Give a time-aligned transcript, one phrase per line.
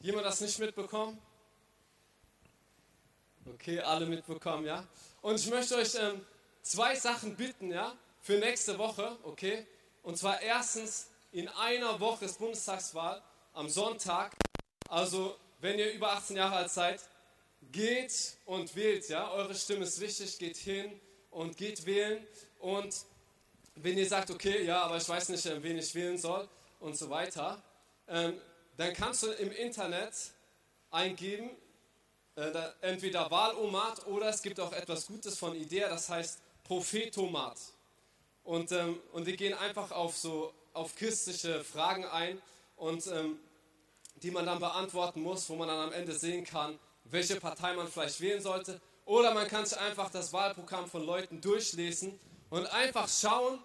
[0.00, 1.20] Jemand das nicht mitbekommen?
[3.54, 4.86] Okay, alle mitbekommen, ja.
[5.22, 6.24] Und ich möchte euch ähm,
[6.62, 9.66] zwei Sachen bitten, ja, für nächste Woche, okay.
[10.04, 13.20] Und zwar erstens in einer Woche ist Bundestagswahl
[13.54, 14.36] am Sonntag.
[14.88, 17.00] Also wenn ihr über 18 Jahre alt seid,
[17.72, 19.32] geht und wählt, ja.
[19.32, 21.00] Eure Stimme ist wichtig, geht hin
[21.32, 22.24] und geht wählen.
[22.60, 22.94] Und
[23.74, 26.96] wenn ihr sagt, okay, ja, aber ich weiß nicht, äh, wen ich wählen soll und
[26.96, 27.60] so weiter,
[28.06, 28.40] ähm,
[28.78, 30.14] dann kannst du im Internet
[30.90, 31.50] eingeben,
[32.36, 37.58] äh, entweder Wahlomat oder es gibt auch etwas Gutes von Idea, das heißt Prophetomat.
[38.44, 42.40] Und, ähm, und wir gehen einfach auf so auf christliche Fragen ein
[42.76, 43.40] und ähm,
[44.22, 47.88] die man dann beantworten muss, wo man dann am Ende sehen kann, welche Partei man
[47.88, 48.80] vielleicht wählen sollte.
[49.04, 53.58] Oder man kann sich einfach das Wahlprogramm von Leuten durchlesen und einfach schauen,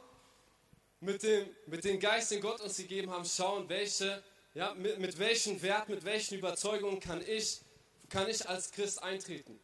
[1.01, 5.17] mit dem, mit dem Geist, den Gott uns gegeben hat, schauen, welche ja, mit, mit
[5.17, 7.61] welchen Wert, mit welchen Überzeugungen kann ich,
[8.09, 9.59] kann ich als Christ eintreten?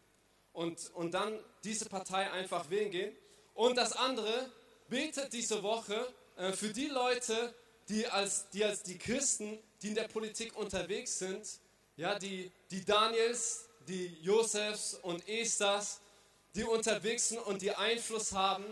[0.54, 3.16] Und, und dann diese Partei einfach wählen gehen.
[3.54, 4.52] Und das andere,
[4.90, 7.54] betet diese Woche äh, für die Leute,
[7.88, 11.48] die als, die als die Christen, die in der Politik unterwegs sind,
[11.96, 16.02] ja, die, die Daniels, die Josefs und Esthers,
[16.56, 18.66] die unterwegs sind und die Einfluss haben.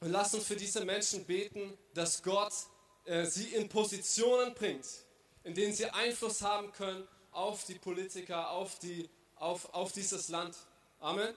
[0.00, 2.52] Und lasst uns für diese Menschen beten, dass Gott
[3.08, 4.86] äh, sie in Positionen bringt,
[5.42, 10.54] in denen sie Einfluss haben können auf die Politiker, auf, die, auf, auf dieses Land.
[11.00, 11.34] Amen.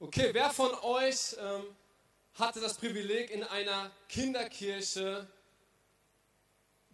[0.00, 1.64] Okay, wer von euch ähm,
[2.34, 5.28] hatte das Privileg, in einer Kinderkirche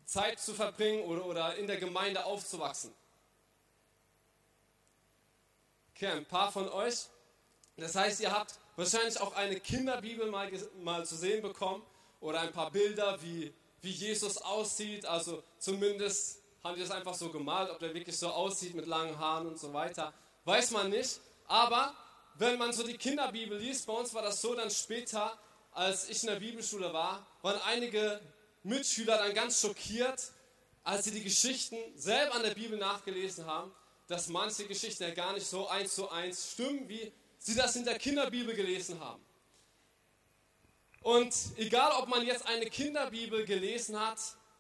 [0.05, 2.93] Zeit zu verbringen oder, oder in der Gemeinde aufzuwachsen?
[5.95, 7.06] Okay, ein paar von euch.
[7.77, 10.50] Das heißt, ihr habt wahrscheinlich auch eine Kinderbibel mal,
[10.83, 11.83] mal zu sehen bekommen
[12.21, 15.05] oder ein paar Bilder, wie, wie Jesus aussieht.
[15.05, 19.19] Also zumindest haben die das einfach so gemalt, ob der wirklich so aussieht mit langen
[19.19, 20.15] Haaren und so weiter.
[20.44, 21.21] Weiß man nicht.
[21.49, 21.93] Aber
[22.37, 25.37] wenn man so die Kinderbibel liest, bei uns war das so, dann später,
[25.72, 28.21] als ich in der Bibelschule war, waren einige
[28.62, 30.31] Mitschüler dann ganz schockiert,
[30.84, 33.72] als sie die Geschichten selber an der Bibel nachgelesen haben,
[34.06, 37.84] dass manche Geschichten ja gar nicht so eins zu eins stimmen, wie sie das in
[37.84, 39.22] der Kinderbibel gelesen haben.
[41.03, 44.19] Und egal, ob man jetzt eine Kinderbibel gelesen hat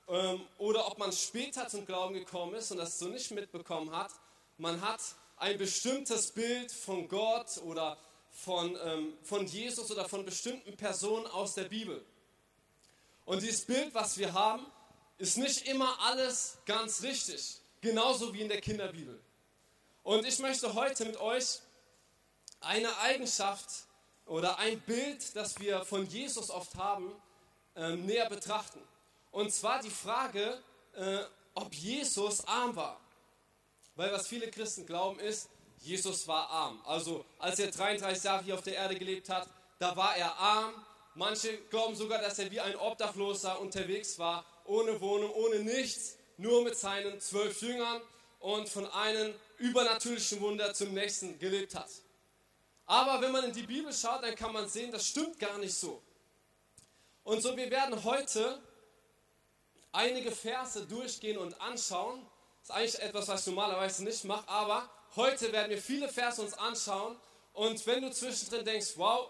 [0.08, 4.12] ähm, oder ob man später zum Glauben gekommen ist und das so nicht mitbekommen hat,
[4.56, 5.00] man hat
[5.36, 7.98] ein bestimmtes Bild von Gott oder
[8.30, 12.04] von, ähm, von Jesus oder von bestimmten Personen aus der Bibel.
[13.24, 14.64] Und dieses Bild, was wir haben,
[15.18, 19.20] ist nicht immer alles ganz richtig, genauso wie in der Kinderbibel.
[20.02, 21.58] Und ich möchte heute mit euch
[22.60, 23.68] eine Eigenschaft
[24.26, 27.10] oder ein Bild, das wir von Jesus oft haben,
[27.74, 28.80] äh, näher betrachten.
[29.30, 30.60] Und zwar die Frage,
[30.94, 31.20] äh,
[31.54, 33.00] ob Jesus arm war.
[33.94, 35.48] Weil was viele Christen glauben ist,
[35.78, 36.80] Jesus war arm.
[36.84, 39.48] Also als er 33 Jahre hier auf der Erde gelebt hat,
[39.78, 40.74] da war er arm.
[41.14, 46.62] Manche glauben sogar, dass er wie ein Obdachloser unterwegs war, ohne Wohnung, ohne nichts, nur
[46.62, 48.00] mit seinen zwölf Jüngern
[48.40, 51.88] und von einem übernatürlichen Wunder zum nächsten gelebt hat.
[52.88, 55.74] Aber wenn man in die Bibel schaut, dann kann man sehen, das stimmt gar nicht
[55.74, 56.02] so.
[57.22, 58.62] Und so, wir werden heute
[59.92, 62.26] einige Verse durchgehen und anschauen.
[62.66, 66.40] Das ist eigentlich etwas, was ich normalerweise nicht mache, aber heute werden wir viele Verse
[66.40, 67.20] uns anschauen.
[67.52, 69.28] Und wenn du zwischendrin denkst, wow,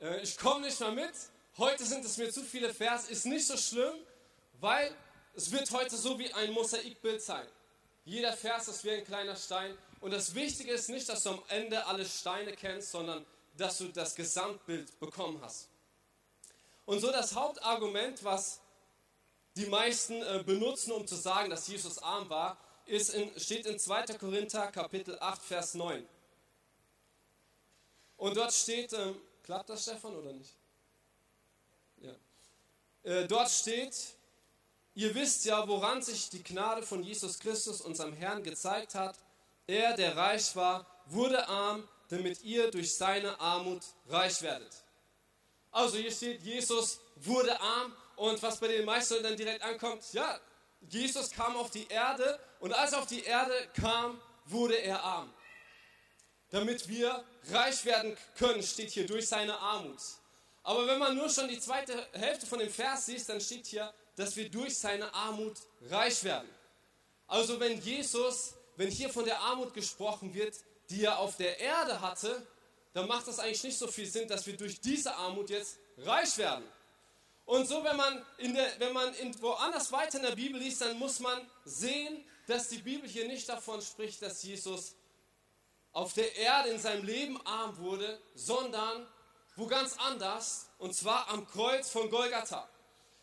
[0.00, 1.14] äh, ich komme nicht mehr mit,
[1.58, 3.94] heute sind es mir zu viele Verse, ist nicht so schlimm,
[4.60, 4.94] weil
[5.34, 7.46] es wird heute so wie ein Mosaikbild sein.
[8.04, 11.42] Jeder Vers ist wie ein kleiner Stein und das Wichtige ist nicht, dass du am
[11.48, 13.24] Ende alle Steine kennst, sondern
[13.56, 15.68] dass du das Gesamtbild bekommen hast.
[16.86, 18.60] Und so das Hauptargument, was
[19.56, 22.56] die meisten äh, benutzen, um zu sagen, dass Jesus arm war,
[22.86, 24.06] ist in, steht in 2.
[24.18, 26.06] Korinther Kapitel 8, Vers 9.
[28.16, 30.54] Und dort steht, ähm, klappt das Stefan oder nicht?
[31.98, 32.14] Ja.
[33.02, 33.94] Äh, dort steht,
[34.94, 39.16] ihr wisst ja, woran sich die Gnade von Jesus Christus, unserem Herrn, gezeigt hat
[39.70, 44.72] er, der reich war, wurde arm, damit ihr durch seine Armut reich werdet.
[45.70, 50.38] Also hier steht, Jesus wurde arm und was bei den meisten dann direkt ankommt, ja,
[50.88, 55.32] Jesus kam auf die Erde und als er auf die Erde kam, wurde er arm.
[56.50, 60.00] Damit wir reich werden können, steht hier durch seine Armut.
[60.62, 63.92] Aber wenn man nur schon die zweite Hälfte von dem Vers sieht, dann steht hier,
[64.16, 65.56] dass wir durch seine Armut
[65.88, 66.48] reich werden.
[67.26, 70.54] Also wenn Jesus, wenn hier von der Armut gesprochen wird,
[70.88, 72.46] die er auf der Erde hatte,
[72.94, 76.38] dann macht das eigentlich nicht so viel Sinn, dass wir durch diese Armut jetzt reich
[76.38, 76.64] werden.
[77.44, 80.80] Und so, wenn man, in der, wenn man in, woanders weiter in der Bibel liest,
[80.80, 84.94] dann muss man sehen, dass die Bibel hier nicht davon spricht, dass Jesus
[85.92, 89.06] auf der Erde in seinem Leben arm wurde, sondern
[89.56, 92.66] wo ganz anders, und zwar am Kreuz von Golgatha.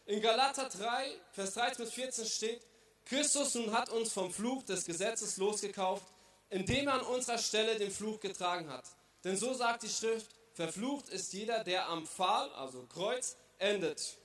[0.06, 2.62] In Galater 3, Vers 13 bis 14 steht,
[3.08, 6.06] Christus nun hat uns vom Fluch des Gesetzes losgekauft,
[6.50, 8.86] indem er an unserer Stelle den Fluch getragen hat.
[9.24, 14.18] Denn so sagt die Schrift, verflucht ist jeder, der am Pfahl, also Kreuz, endet.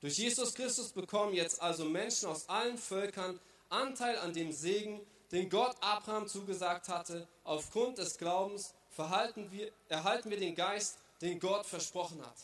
[0.00, 3.38] Durch Jesus Christus bekommen jetzt also Menschen aus allen Völkern
[3.68, 7.26] Anteil an dem Segen, den Gott Abraham zugesagt hatte.
[7.44, 12.36] Aufgrund des Glaubens wir, erhalten wir den Geist, den Gott versprochen hat.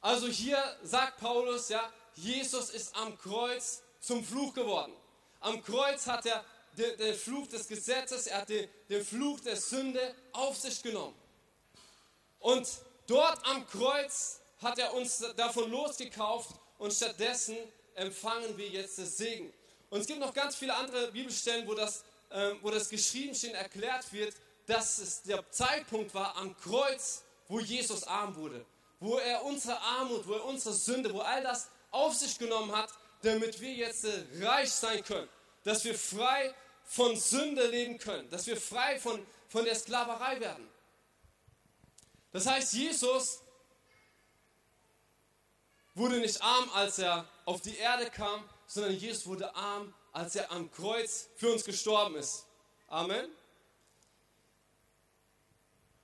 [0.00, 4.92] Also hier sagt Paulus, ja, Jesus ist am Kreuz zum Fluch geworden.
[5.40, 6.44] Am Kreuz hat er
[6.76, 11.14] den, den Fluch des Gesetzes, er hat den, den Fluch der Sünde auf sich genommen.
[12.38, 12.66] Und
[13.06, 17.56] dort am Kreuz hat er uns davon losgekauft und stattdessen
[17.94, 19.52] empfangen wir jetzt das Segen.
[19.90, 23.54] Und es gibt noch ganz viele andere Bibelstellen, wo das, ähm, wo das geschrieben steht,
[23.54, 24.34] erklärt wird,
[24.66, 28.64] dass es der Zeitpunkt war am Kreuz, wo Jesus arm wurde,
[29.00, 32.90] wo er unsere Armut, wo er unsere Sünde, wo all das auf sich genommen hat,
[33.22, 35.28] damit wir jetzt äh, reich sein können,
[35.64, 40.68] dass wir frei von Sünde leben können, dass wir frei von, von der Sklaverei werden.
[42.32, 43.42] Das heißt, Jesus
[45.94, 50.50] wurde nicht arm, als er auf die Erde kam, sondern Jesus wurde arm, als er
[50.50, 52.46] am Kreuz für uns gestorben ist.
[52.88, 53.28] Amen.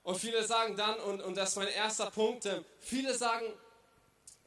[0.03, 3.45] Und viele sagen dann, und, und das ist mein erster Punkt, äh, viele sagen,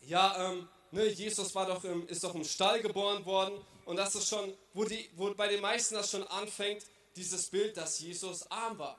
[0.00, 3.64] ja, ähm, ne, Jesus war doch im, ist doch im Stall geboren worden.
[3.84, 6.84] Und das ist schon, wo, die, wo bei den meisten das schon anfängt,
[7.16, 8.98] dieses Bild, dass Jesus arm war.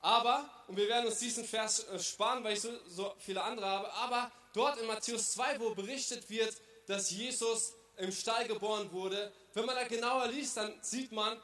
[0.00, 3.66] Aber, und wir werden uns diesen Vers äh, sparen, weil ich so, so viele andere
[3.66, 6.54] habe, aber dort in Matthäus 2, wo berichtet wird,
[6.86, 11.38] dass Jesus im Stall geboren wurde, wenn man da genauer liest, dann sieht man,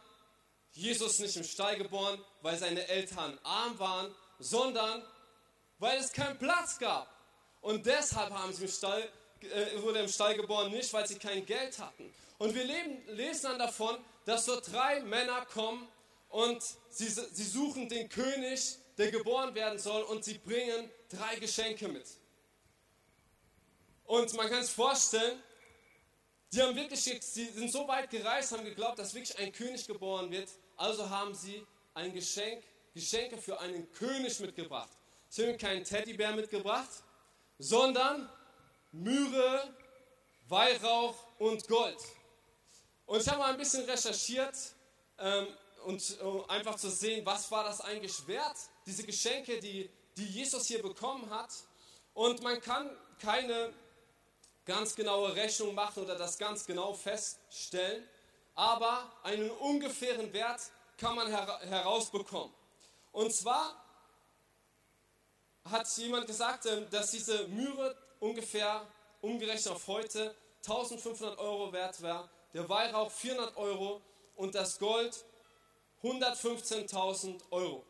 [0.72, 5.02] Jesus nicht im Stall geboren, weil seine Eltern arm waren, sondern
[5.78, 7.08] weil es keinen Platz gab.
[7.62, 9.10] Und deshalb haben sie im Stall,
[9.52, 12.12] äh, wurde im Stall geboren, nicht weil sie kein Geld hatten.
[12.38, 15.88] Und wir leben, lesen dann davon, dass so drei Männer kommen
[16.28, 21.88] und sie, sie suchen den König, der geboren werden soll, und sie bringen drei Geschenke
[21.88, 22.06] mit.
[24.04, 25.42] Und man kann sich vorstellen,
[26.52, 30.30] die haben wirklich, sie sind so weit gereist, haben geglaubt, dass wirklich ein König geboren
[30.30, 30.48] wird.
[30.76, 32.62] Also haben sie ein Geschenk,
[32.94, 34.90] Geschenke für einen König mitgebracht.
[35.28, 36.88] Sie haben keinen Teddybär mitgebracht,
[37.58, 38.28] sondern
[39.02, 39.74] Myrrhe,
[40.48, 41.98] Weihrauch und Gold.
[43.04, 44.56] Und ich habe mal ein bisschen recherchiert
[45.18, 45.46] ähm,
[45.84, 48.56] und um einfach zu sehen, was war das eigentlich wert,
[48.86, 51.50] diese Geschenke, die, die Jesus hier bekommen hat.
[52.14, 53.72] Und man kann keine
[54.64, 58.02] ganz genaue Rechnung machen oder das ganz genau feststellen,
[58.54, 60.60] aber einen ungefähren Wert
[60.96, 62.52] kann man her herausbekommen.
[63.12, 63.82] Und zwar
[65.70, 68.86] hat jemand gesagt, ähm, dass diese Mühre ungefähr
[69.20, 74.00] umgerechnet auf heute 1500 Euro wert war, der Weihrauch 400 Euro
[74.36, 75.24] und das Gold
[76.02, 77.84] 115.000 Euro.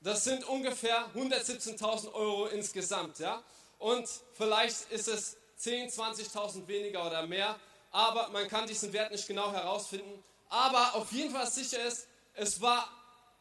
[0.00, 3.42] Das sind ungefähr 117.000 Euro insgesamt, ja.
[3.78, 7.58] Und vielleicht ist es 10, 20.000 weniger oder mehr,
[7.90, 10.22] aber man kann diesen Wert nicht genau herausfinden.
[10.48, 12.88] Aber auf jeden Fall sicher ist, es war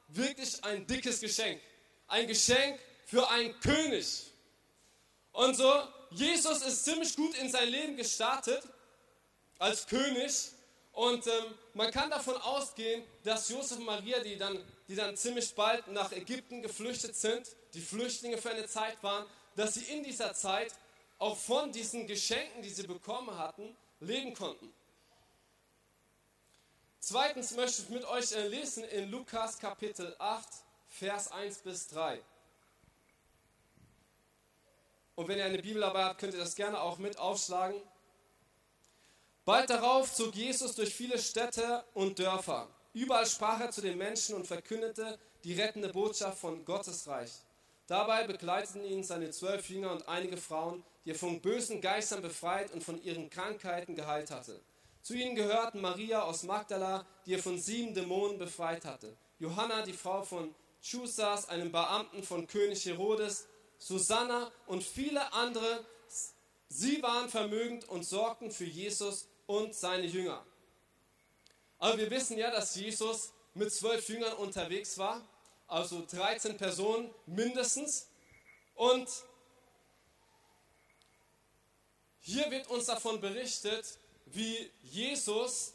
[0.10, 1.62] wirklich ein dickes Geschenk.
[2.08, 4.31] Ein Geschenk für einen König.
[5.32, 5.72] Und so,
[6.12, 8.64] Jesus ist ziemlich gut in sein Leben gestartet
[9.60, 10.52] als König
[10.94, 15.54] und ähm, man kann davon ausgehen, dass Josef und Maria, die dann, die dann ziemlich
[15.56, 20.34] bald nach Ägypten geflüchtet sind, die Flüchtlinge für eine Zeit waren, dass sie in dieser
[20.34, 20.74] Zeit
[21.18, 24.74] auch von diesen Geschenken, die sie bekommen hatten, leben konnten.
[27.00, 30.48] Zweitens möchte ich mit euch äh, lesen in Lukas Kapitel 8,
[30.90, 32.22] Vers 1 bis 3.
[35.15, 37.82] Und wenn ihr eine Bibel dabei habt, könnt ihr das gerne auch mit aufschlagen.
[39.46, 42.68] Bald darauf zog Jesus durch viele Städte und Dörfer.
[42.94, 47.32] Überall sprach er zu den Menschen und verkündete die rettende Botschaft von Gottes Reich.
[47.88, 52.72] Dabei begleiteten ihn seine zwölf Jünger und einige Frauen, die er von bösen Geistern befreit
[52.72, 54.62] und von ihren Krankheiten geheilt hatte.
[55.01, 59.94] Zu ihnen gehörten Maria aus Magdala, die er von sieben Dämonen befreit hatte, Johanna, die
[59.94, 63.48] Frau von Chusas, einem Beamten von König Herodes,
[63.82, 65.84] Susanna und viele andere.
[66.70, 70.46] Sie waren vermögend und sorgten für Jesus und seine Jünger.
[71.80, 75.28] Aber wir wissen ja, dass Jesus mit zwölf Jüngern unterwegs war,
[75.68, 78.08] also 13 Personen mindestens.
[78.76, 79.10] Und
[82.20, 83.98] hier wird uns davon berichtet,
[84.28, 85.74] wie Jesus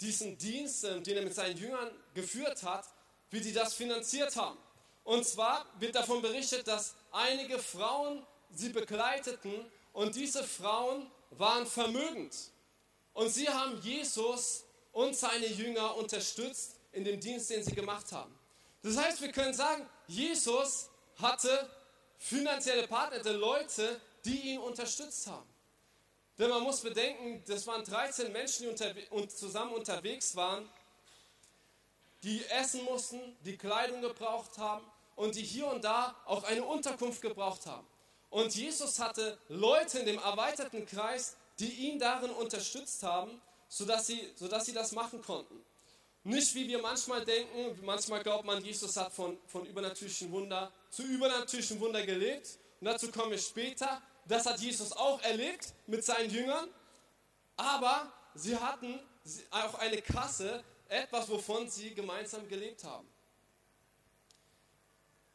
[0.00, 2.88] diesen Dienst, den er mit seinen Jüngern geführt hat,
[3.30, 4.58] wie die das finanziert haben.
[5.04, 12.34] Und zwar wird davon berichtet, dass einige Frauen sie begleiteten und diese Frauen waren vermögend.
[13.12, 18.34] Und sie haben Jesus und seine Jünger unterstützt in dem Dienst, den sie gemacht haben.
[18.82, 20.88] Das heißt, wir können sagen, Jesus
[21.20, 21.68] hatte
[22.18, 25.48] finanzielle Partner, Leute, die ihn unterstützt haben.
[26.38, 30.68] Denn man muss bedenken, das waren 13 Menschen, die unterwe und zusammen unterwegs waren,
[32.22, 34.84] die essen mussten, die Kleidung gebraucht haben
[35.16, 37.86] und die hier und da auch eine Unterkunft gebraucht haben.
[38.30, 44.30] Und Jesus hatte Leute in dem erweiterten Kreis, die ihn darin unterstützt haben, sodass sie,
[44.36, 45.64] sodass sie das machen konnten.
[46.22, 51.02] Nicht wie wir manchmal denken, manchmal glaubt man, Jesus hat von, von übernatürlichen Wunder zu
[51.02, 52.58] übernatürlichen Wunder gelebt.
[52.80, 54.02] Und dazu komme ich später.
[54.26, 56.68] Das hat Jesus auch erlebt mit seinen Jüngern.
[57.56, 59.00] Aber sie hatten
[59.50, 63.08] auch eine Kasse, etwas, wovon sie gemeinsam gelebt haben.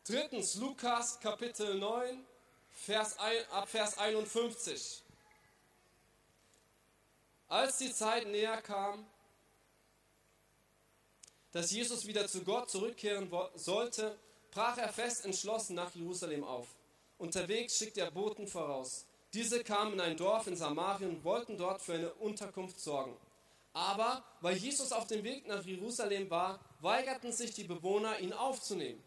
[0.05, 2.25] Drittens, Lukas Kapitel 9,
[2.69, 3.17] Vers,
[3.51, 5.01] ab Vers 51.
[7.47, 9.05] Als die Zeit näher kam,
[11.51, 14.17] dass Jesus wieder zu Gott zurückkehren sollte,
[14.51, 16.67] brach er fest entschlossen nach Jerusalem auf.
[17.17, 19.05] Unterwegs schickte er Boten voraus.
[19.33, 23.15] Diese kamen in ein Dorf in Samarien und wollten dort für eine Unterkunft sorgen.
[23.75, 29.03] Aber weil Jesus auf dem Weg nach Jerusalem war, weigerten sich die Bewohner, ihn aufzunehmen.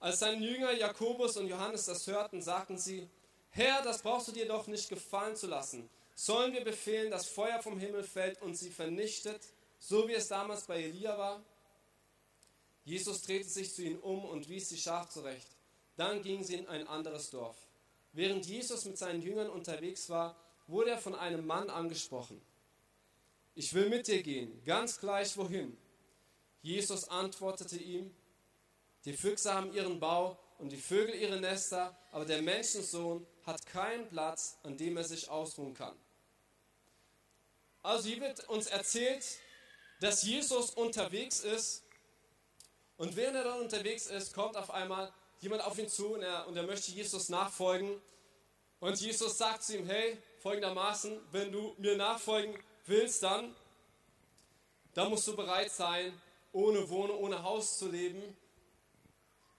[0.00, 3.10] Als seine Jünger Jakobus und Johannes das hörten, sagten sie,
[3.50, 5.90] Herr, das brauchst du dir doch nicht gefallen zu lassen.
[6.14, 9.42] Sollen wir befehlen, dass Feuer vom Himmel fällt und sie vernichtet,
[9.78, 11.44] so wie es damals bei Elia war?
[12.84, 15.48] Jesus drehte sich zu ihnen um und wies sie scharf zurecht.
[15.98, 17.56] Dann gingen sie in ein anderes Dorf.
[18.14, 20.36] Während Jesus mit seinen Jüngern unterwegs war,
[20.68, 22.40] wurde er von einem Mann angesprochen.
[23.58, 25.78] Ich will mit dir gehen, ganz gleich wohin.
[26.60, 28.14] Jesus antwortete ihm,
[29.06, 34.06] die Füchse haben ihren Bau und die Vögel ihre Nester, aber der Menschensohn hat keinen
[34.10, 35.96] Platz, an dem er sich ausruhen kann.
[37.82, 39.24] Also hier wird uns erzählt,
[40.00, 41.82] dass Jesus unterwegs ist
[42.98, 45.10] und während er dann unterwegs ist, kommt auf einmal
[45.40, 48.02] jemand auf ihn zu und er, und er möchte Jesus nachfolgen.
[48.80, 52.54] Und Jesus sagt zu ihm, hey, folgendermaßen, wenn du mir nachfolgen
[52.88, 53.54] willst, dann,
[54.94, 56.20] dann musst du bereit sein,
[56.52, 58.36] ohne Wohnung, ohne Haus zu leben.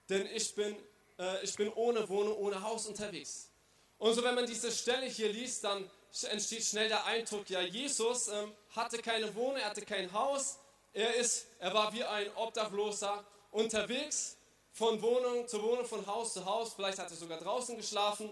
[0.08, 0.76] Denn ich bin,
[1.18, 3.50] äh, ich bin ohne Wohnung, ohne Haus unterwegs.
[3.98, 5.90] Und so, wenn man diese Stelle hier liest, dann
[6.30, 10.58] entsteht schnell der Eindruck, ja, Jesus ähm, hatte keine Wohnung, er hatte kein Haus,
[10.92, 14.38] er, ist, er war wie ein Obdachloser unterwegs,
[14.72, 16.74] von Wohnung zu Wohnung, von Haus zu Haus.
[16.74, 18.30] Vielleicht hat er sogar draußen geschlafen.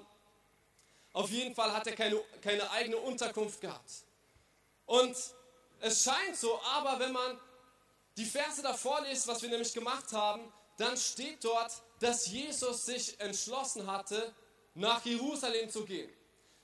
[1.12, 3.90] Auf jeden Fall hat er keine, keine eigene Unterkunft gehabt.
[4.86, 5.16] Und
[5.80, 7.38] es scheint so, aber wenn man
[8.16, 13.18] die Verse davor liest, was wir nämlich gemacht haben, dann steht dort, dass Jesus sich
[13.20, 14.34] entschlossen hatte,
[14.74, 16.10] nach Jerusalem zu gehen.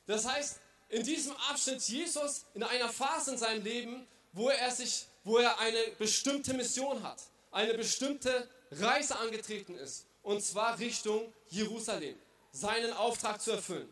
[0.06, 5.06] Das heißt, in diesem Abschnitt Jesus in einer Phase in seinem Leben, wo er sich,
[5.24, 12.18] wo er eine bestimmte Mission hat, eine bestimmte Reise angetreten ist, und zwar Richtung Jerusalem,
[12.52, 13.90] seinen Auftrag zu erfüllen.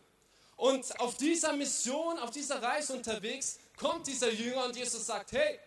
[0.56, 5.58] Und auf dieser Mission, auf dieser Reise unterwegs, kommt dieser Jünger und Jesus sagt, hey,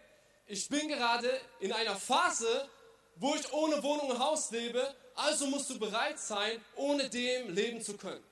[0.46, 1.30] ich bin gerade
[1.60, 2.70] in einer Phase,
[3.16, 7.82] wo ich ohne Wohnung und Haus lebe, also musst du bereit sein, ohne dem leben
[7.82, 8.24] zu können.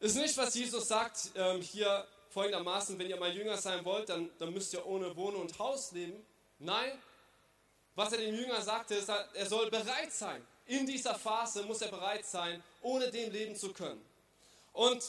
[0.00, 4.30] Ist nicht, was Jesus sagt ähm, hier folgendermaßen, wenn ihr mein Jünger sein wollt, dann,
[4.38, 6.24] dann müsst ihr ohne Wohnung und Haus leben.
[6.58, 6.92] Nein,
[7.94, 10.46] was er dem Jünger sagte, ist, er soll bereit sein.
[10.66, 14.00] In dieser Phase muss er bereit sein, ohne dem leben zu können.
[14.72, 15.02] Und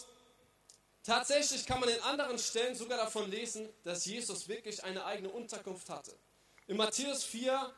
[1.09, 5.89] tatsächlich kann man in anderen Stellen sogar davon lesen, dass Jesus wirklich eine eigene Unterkunft
[5.89, 6.15] hatte.
[6.67, 7.73] In Matthäus 4,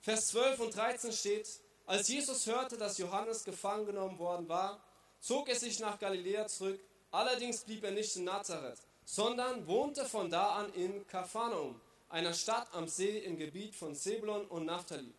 [0.00, 1.48] Vers 12 und 13 steht,
[1.86, 4.82] als Jesus hörte, dass Johannes gefangen genommen worden war,
[5.20, 6.80] zog er sich nach Galiläa zurück
[7.12, 11.78] Allerdings blieb er nicht in Nazareth, sondern wohnte von da an in Kapharnaum,
[12.08, 15.12] einer Stadt am See im Gebiet von Zebulon und Naphtali.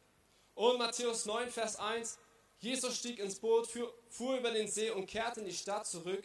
[0.56, 2.18] Und Matthäus 9, Vers 1,
[2.58, 3.70] Jesus stieg ins Boot,
[4.10, 6.24] fuhr über den See und kehrte in die Stadt zurück,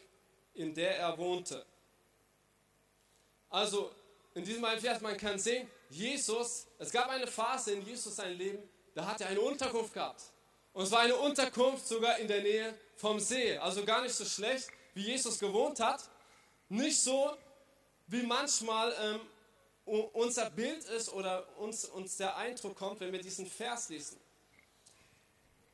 [0.59, 1.65] in der er wohnte.
[3.49, 3.91] Also
[4.35, 8.37] in diesem einen Vers, man kann sehen, Jesus, es gab eine Phase in Jesus sein
[8.37, 8.63] Leben,
[8.95, 10.23] da hat er eine Unterkunft gehabt.
[10.73, 13.57] Und es war eine Unterkunft sogar in der Nähe vom See.
[13.59, 16.09] Also gar nicht so schlecht, wie Jesus gewohnt hat.
[16.69, 17.37] Nicht so,
[18.09, 19.21] wie manchmal ähm,
[20.13, 24.21] unser Bild ist oder uns, uns der Eindruck kommt, wenn wir diesen Vers lesen.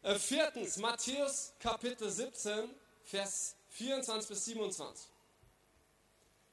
[0.02, 2.70] Äh, viertens, Matthäus Kapitel 17,
[3.04, 5.08] Vers 24 bis 27.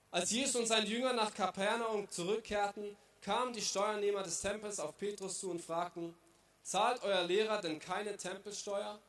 [0.10, 5.40] Als Jesus und sein Jünger nach Kapernaum zurückkehrten, kamen die Steuernehmer des Tempels auf Petrus
[5.40, 6.16] zu und fragten,
[6.64, 9.00] zahlt euer Lehrer denn keine Tempelsteuer?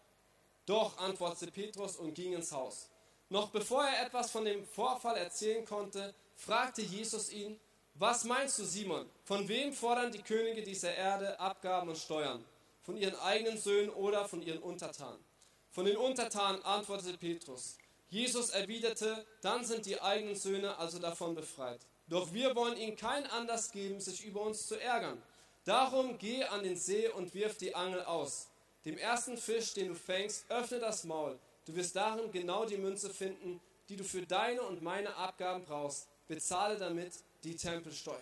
[0.67, 2.91] Doch, antwortete Petrus und ging ins Haus.
[3.31, 7.59] Noch bevor er etwas von dem Vorfall erzählen konnte, fragte Jesus ihn,
[7.95, 9.09] was meinst du, Simon?
[9.25, 12.45] Von wem fordern die Könige dieser Erde Abgaben und Steuern?
[12.83, 15.25] Von ihren eigenen Söhnen oder von ihren Untertanen?
[15.71, 17.79] Von den Untertanen antwortete Petrus.
[18.13, 21.81] Jesus erwiderte, dann sind die eigenen Söhne also davon befreit.
[22.09, 25.23] Doch wir wollen ihnen keinen Anlass geben, sich über uns zu ärgern.
[25.65, 28.49] Darum geh an den See und wirf die Angel aus.
[28.85, 31.39] Dem ersten Fisch, den du fängst, öffne das Maul.
[31.65, 36.07] Du wirst darin genau die Münze finden, die du für deine und meine Abgaben brauchst.
[36.29, 37.15] Bezahle damit
[37.45, 38.21] die Tempelsteuer.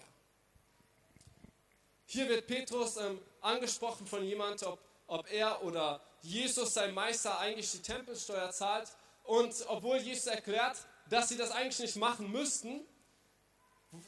[2.07, 4.79] Hier wird Petrus ähm, angesprochen von jemandem, ob,
[5.09, 8.89] ob er oder Jesus, sein Meister, eigentlich die Tempelsteuer zahlt.
[9.31, 10.77] Und obwohl Jesus erklärt,
[11.09, 12.85] dass sie das eigentlich nicht machen müssten,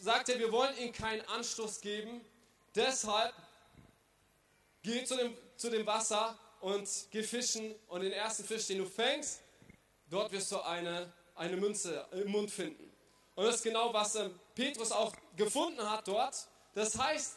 [0.00, 2.24] sagt er, wir wollen ihnen keinen Anstoß geben.
[2.74, 3.32] Deshalb
[4.82, 8.84] geh zu dem, zu dem Wasser und geh fischen und den ersten Fisch, den du
[8.84, 9.42] fängst,
[10.10, 12.92] dort wirst du eine, eine Münze im Mund finden.
[13.36, 16.34] Und das ist genau, was ähm, Petrus auch gefunden hat dort.
[16.74, 17.36] Das heißt,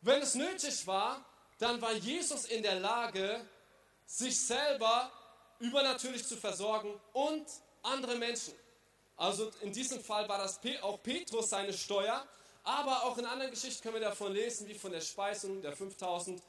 [0.00, 1.24] wenn es nötig war,
[1.58, 3.48] dann war Jesus in der Lage,
[4.04, 5.12] sich selber
[5.60, 7.46] übernatürlich zu versorgen und
[7.82, 8.54] andere Menschen.
[9.16, 12.26] Also in diesem Fall war das auch Petrus seine Steuer,
[12.64, 16.42] aber auch in anderen Geschichten können wir davon lesen, wie von der Speisung der 5000,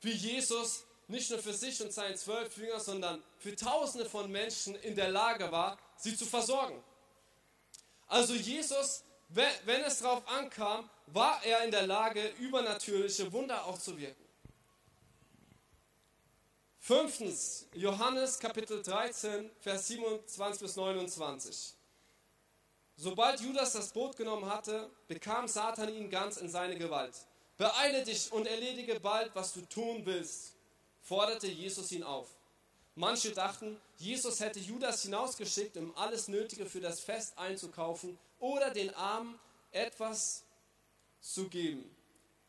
[0.00, 4.74] wie Jesus nicht nur für sich und seine zwölf Jünger, sondern für Tausende von Menschen
[4.76, 6.82] in der Lage war, sie zu versorgen.
[8.08, 13.96] Also Jesus, wenn es darauf ankam, war er in der Lage, übernatürliche Wunder auch zu
[13.96, 14.22] wirken.
[16.92, 21.72] Fünftens, Johannes Kapitel 13, Vers 27 bis 29.
[22.96, 27.14] Sobald Judas das Boot genommen hatte, bekam Satan ihn ganz in seine Gewalt.
[27.56, 30.52] Beeile dich und erledige bald, was du tun willst,
[31.00, 32.28] forderte Jesus ihn auf.
[32.94, 38.94] Manche dachten, Jesus hätte Judas hinausgeschickt, um alles Nötige für das Fest einzukaufen oder den
[38.96, 39.38] Armen
[39.70, 40.42] etwas
[41.22, 41.90] zu geben.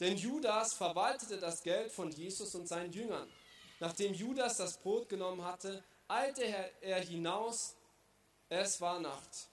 [0.01, 3.29] Denn Judas verwaltete das Geld von Jesus und seinen Jüngern.
[3.83, 6.45] Nachdem Judas das Brot genommen hatte, eilte
[6.79, 7.75] er hinaus.
[8.47, 9.49] Es war Nacht.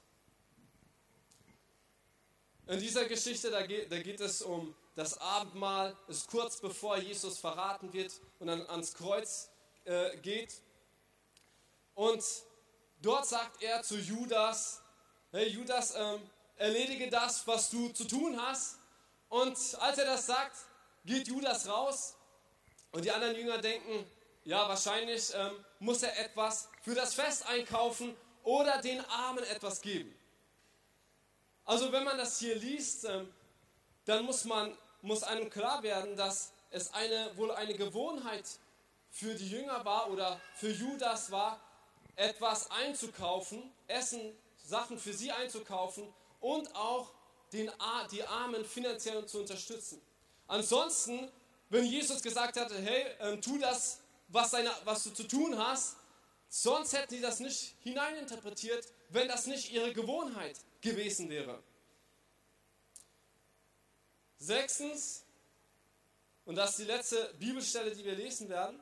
[2.68, 7.40] In dieser Geschichte, da geht, da geht es um das Abendmahl, ist kurz bevor Jesus
[7.40, 9.50] verraten wird und dann ans Kreuz
[9.84, 10.54] äh, geht.
[11.96, 12.22] Und
[13.02, 14.80] dort sagt er zu Judas,
[15.32, 16.20] hey Judas, ähm,
[16.54, 18.78] erledige das, was du zu tun hast.
[19.28, 20.56] Und als er das sagt,
[21.04, 22.14] geht Judas raus
[22.92, 24.06] und die anderen Jünger denken,
[24.44, 30.14] ja, wahrscheinlich ähm, muss er etwas für das Fest einkaufen oder den Armen etwas geben.
[31.64, 33.32] Also wenn man das hier liest, ähm,
[34.06, 38.44] dann muss, man, muss einem klar werden, dass es eine, wohl eine Gewohnheit
[39.10, 41.60] für die Jünger war oder für Judas war,
[42.16, 47.12] etwas einzukaufen, Essen, Sachen für sie einzukaufen und auch
[47.52, 47.70] den,
[48.12, 50.00] die Armen finanziell zu unterstützen.
[50.46, 51.30] Ansonsten,
[51.68, 53.99] wenn Jesus gesagt hatte, hey, ähm, tu das
[54.30, 55.96] was, seine, was du zu tun hast.
[56.48, 61.62] Sonst hätten sie das nicht hineininterpretiert, wenn das nicht ihre Gewohnheit gewesen wäre.
[64.38, 65.22] Sechstens,
[66.44, 68.80] und das ist die letzte Bibelstelle, die wir lesen werden,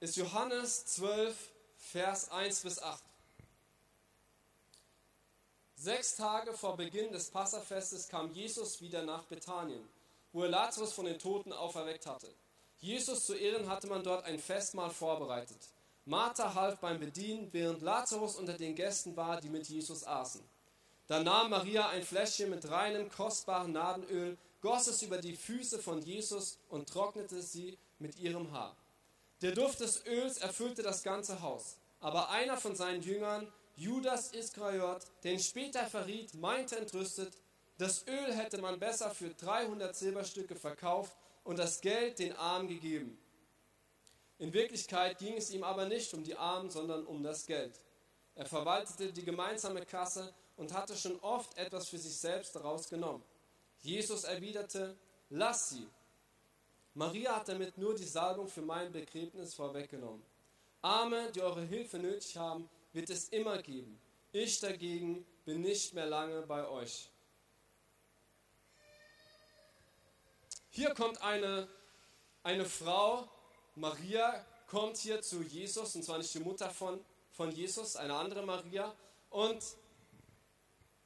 [0.00, 1.36] ist Johannes 12,
[1.76, 3.02] Vers 1 bis 8.
[5.76, 9.86] Sechs Tage vor Beginn des Passafestes kam Jesus wieder nach Bethanien,
[10.32, 12.32] wo er Lazarus von den Toten auferweckt hatte.
[12.78, 15.58] Jesus zu Ehren hatte man dort ein Festmahl vorbereitet.
[16.04, 20.40] Martha half beim Bedienen, während Lazarus unter den Gästen war, die mit Jesus aßen.
[21.08, 26.02] Dann nahm Maria ein Fläschchen mit reinem, kostbaren Nadenöl, goss es über die Füße von
[26.02, 28.76] Jesus und trocknete sie mit ihrem Haar.
[29.42, 31.76] Der Duft des Öls erfüllte das ganze Haus.
[32.00, 37.32] Aber einer von seinen Jüngern, Judas Iskariot, den später verriet, meinte entrüstet,
[37.78, 41.12] das Öl hätte man besser für 300 Silberstücke verkauft
[41.46, 43.18] und das Geld den Armen gegeben.
[44.38, 47.80] In Wirklichkeit ging es ihm aber nicht um die Armen, sondern um das Geld.
[48.34, 53.22] Er verwaltete die gemeinsame Kasse und hatte schon oft etwas für sich selbst daraus genommen.
[53.78, 54.96] Jesus erwiderte,
[55.30, 55.86] lass sie.
[56.94, 60.22] Maria hat damit nur die Salbung für mein Begräbnis vorweggenommen.
[60.82, 63.98] Arme, die eure Hilfe nötig haben, wird es immer geben.
[64.32, 67.10] Ich dagegen bin nicht mehr lange bei euch.
[70.76, 71.66] Hier kommt eine,
[72.42, 73.26] eine Frau,
[73.76, 78.44] Maria, kommt hier zu Jesus, und zwar nicht die Mutter von, von Jesus, eine andere
[78.44, 78.94] Maria,
[79.30, 79.58] und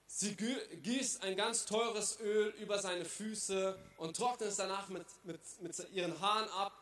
[0.08, 5.40] sie gießt ein ganz teures Öl über seine Füße und trocknet es danach mit, mit,
[5.60, 6.72] mit ihren Haaren ab.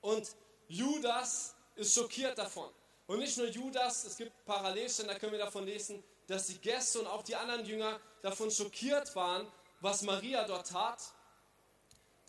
[0.00, 0.34] Und
[0.66, 2.70] Judas ist schockiert davon.
[3.06, 6.98] Und nicht nur Judas, es gibt Parallelstellen, da können wir davon lesen, dass die Gäste
[6.98, 9.46] und auch die anderen Jünger davon schockiert waren,
[9.78, 10.98] was Maria dort tat.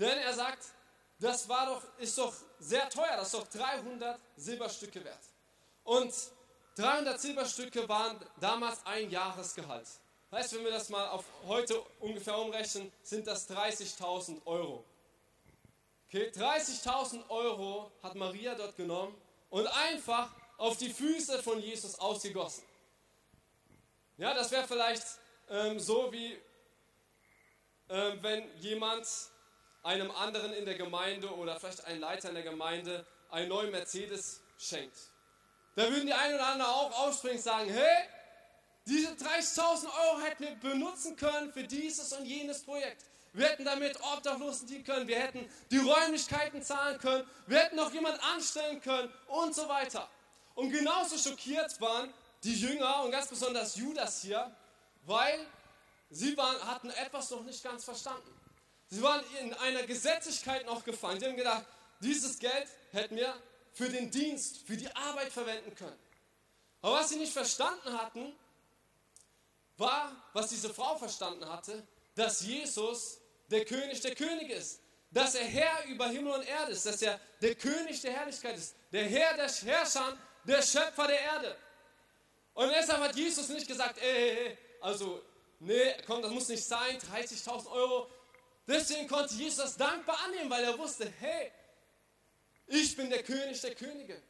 [0.01, 0.65] Denn er sagt,
[1.19, 5.23] das war doch, ist doch sehr teuer, das ist doch 300 Silberstücke wert.
[5.83, 6.11] Und
[6.75, 9.87] 300 Silberstücke waren damals ein Jahresgehalt.
[10.31, 14.83] Heißt, wenn wir das mal auf heute ungefähr umrechnen, sind das 30.000 Euro.
[16.07, 19.15] Okay, 30.000 Euro hat Maria dort genommen
[19.51, 22.63] und einfach auf die Füße von Jesus ausgegossen.
[24.17, 25.05] Ja, das wäre vielleicht
[25.47, 26.39] ähm, so wie
[27.89, 29.05] ähm, wenn jemand
[29.83, 34.41] einem anderen in der Gemeinde oder vielleicht ein Leiter in der Gemeinde einen neuen Mercedes
[34.57, 34.97] schenkt.
[35.75, 38.07] Da würden die einen oder anderen auch aufspringen und sagen, hey,
[38.85, 43.05] diese 30.000 Euro hätten wir benutzen können für dieses und jenes Projekt.
[43.33, 47.93] Wir hätten damit Obdachlosen dienen können, wir hätten die Räumlichkeiten zahlen können, wir hätten noch
[47.93, 50.09] jemand anstellen können und so weiter.
[50.55, 52.13] Und genauso schockiert waren
[52.43, 54.53] die Jünger und ganz besonders Judas hier,
[55.05, 55.45] weil
[56.09, 58.40] sie waren, hatten etwas noch nicht ganz verstanden.
[58.91, 61.19] Sie waren in einer Gesetzlichkeit noch gefangen.
[61.19, 61.65] Sie haben gedacht,
[62.01, 63.33] dieses Geld hätten wir
[63.71, 65.97] für den Dienst, für die Arbeit verwenden können.
[66.81, 68.33] Aber was sie nicht verstanden hatten,
[69.77, 74.81] war, was diese Frau verstanden hatte, dass Jesus der König der Könige ist.
[75.09, 76.85] Dass er Herr über Himmel und Erde ist.
[76.85, 78.75] Dass er der König der Herrlichkeit ist.
[78.91, 81.55] Der Herr der Herrscher, der Schöpfer der Erde.
[82.53, 85.21] Und deshalb hat Jesus nicht gesagt, ey, also,
[85.59, 88.09] nee, komm, das muss nicht sein, 30.000 Euro,
[88.71, 91.51] Deswegen konnte Jesus das dankbar annehmen, weil er wusste, hey,
[92.67, 94.21] ich bin der König der Könige.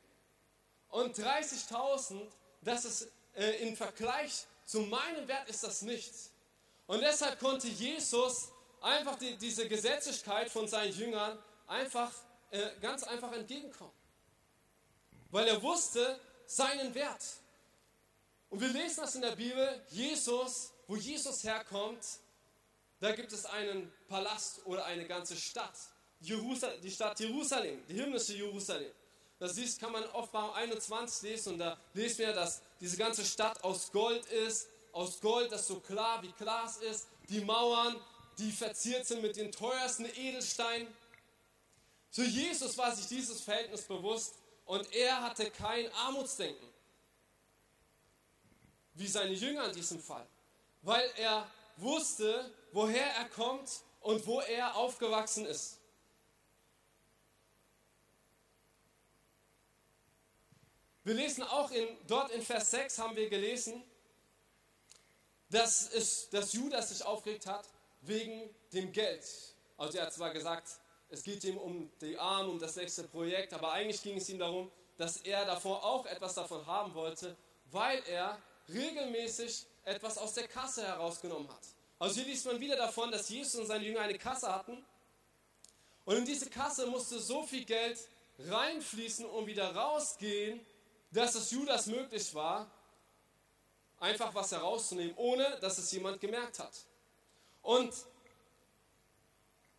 [0.89, 2.27] Und 30.000,
[2.61, 6.31] das ist äh, im Vergleich zu meinem Wert ist das nichts.
[6.87, 8.49] Und deshalb konnte Jesus
[8.81, 12.11] einfach die, diese Gesetzlichkeit von seinen Jüngern einfach
[12.49, 13.93] äh, ganz einfach entgegenkommen.
[15.29, 17.23] Weil er wusste seinen Wert.
[18.49, 22.03] Und wir lesen das in der Bibel, Jesus, wo Jesus herkommt,
[23.01, 25.75] da gibt es einen Palast oder eine ganze Stadt.
[26.19, 28.91] Die Stadt Jerusalem, die himmlische Jerusalem.
[29.39, 33.25] Das siehst, kann man oft bei 21 lesen und da lesen wir, dass diese ganze
[33.25, 37.07] Stadt aus Gold ist, aus Gold, das so klar wie Glas ist.
[37.27, 37.99] Die Mauern,
[38.37, 40.87] die verziert sind mit den teuersten Edelsteinen.
[42.11, 44.35] Zu Jesus war sich dieses Verhältnis bewusst
[44.65, 46.67] und er hatte kein Armutsdenken,
[48.93, 50.27] wie seine Jünger in diesem Fall,
[50.83, 53.69] weil er wusste, woher er kommt
[54.01, 55.79] und wo er aufgewachsen ist.
[61.03, 63.83] Wir lesen auch in, dort in Vers 6 haben wir gelesen,
[65.49, 67.67] dass, es, dass Judas sich aufgeregt hat
[68.01, 69.25] wegen dem Geld.
[69.77, 70.67] Also er hat zwar gesagt,
[71.09, 74.39] es geht ihm um die Armen, um das nächste Projekt, aber eigentlich ging es ihm
[74.39, 77.35] darum, dass er davor auch etwas davon haben wollte,
[77.71, 78.37] weil er
[78.69, 81.67] regelmäßig etwas aus der Kasse herausgenommen hat.
[81.99, 84.83] Also hier liest man wieder davon, dass Jesus und seine Jünger eine Kasse hatten.
[86.05, 87.99] Und in diese Kasse musste so viel Geld
[88.39, 90.59] reinfließen und wieder rausgehen,
[91.11, 92.71] dass es Judas möglich war,
[93.99, 96.73] einfach was herauszunehmen, ohne dass es jemand gemerkt hat.
[97.61, 97.93] Und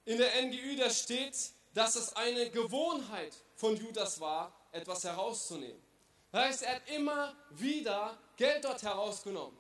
[0.05, 1.37] in der NGÜ, da steht,
[1.75, 5.83] dass es eine Gewohnheit von Judas war, etwas herauszunehmen.
[6.31, 9.57] Das heißt, er hat immer wieder Geld dort herausgenommen.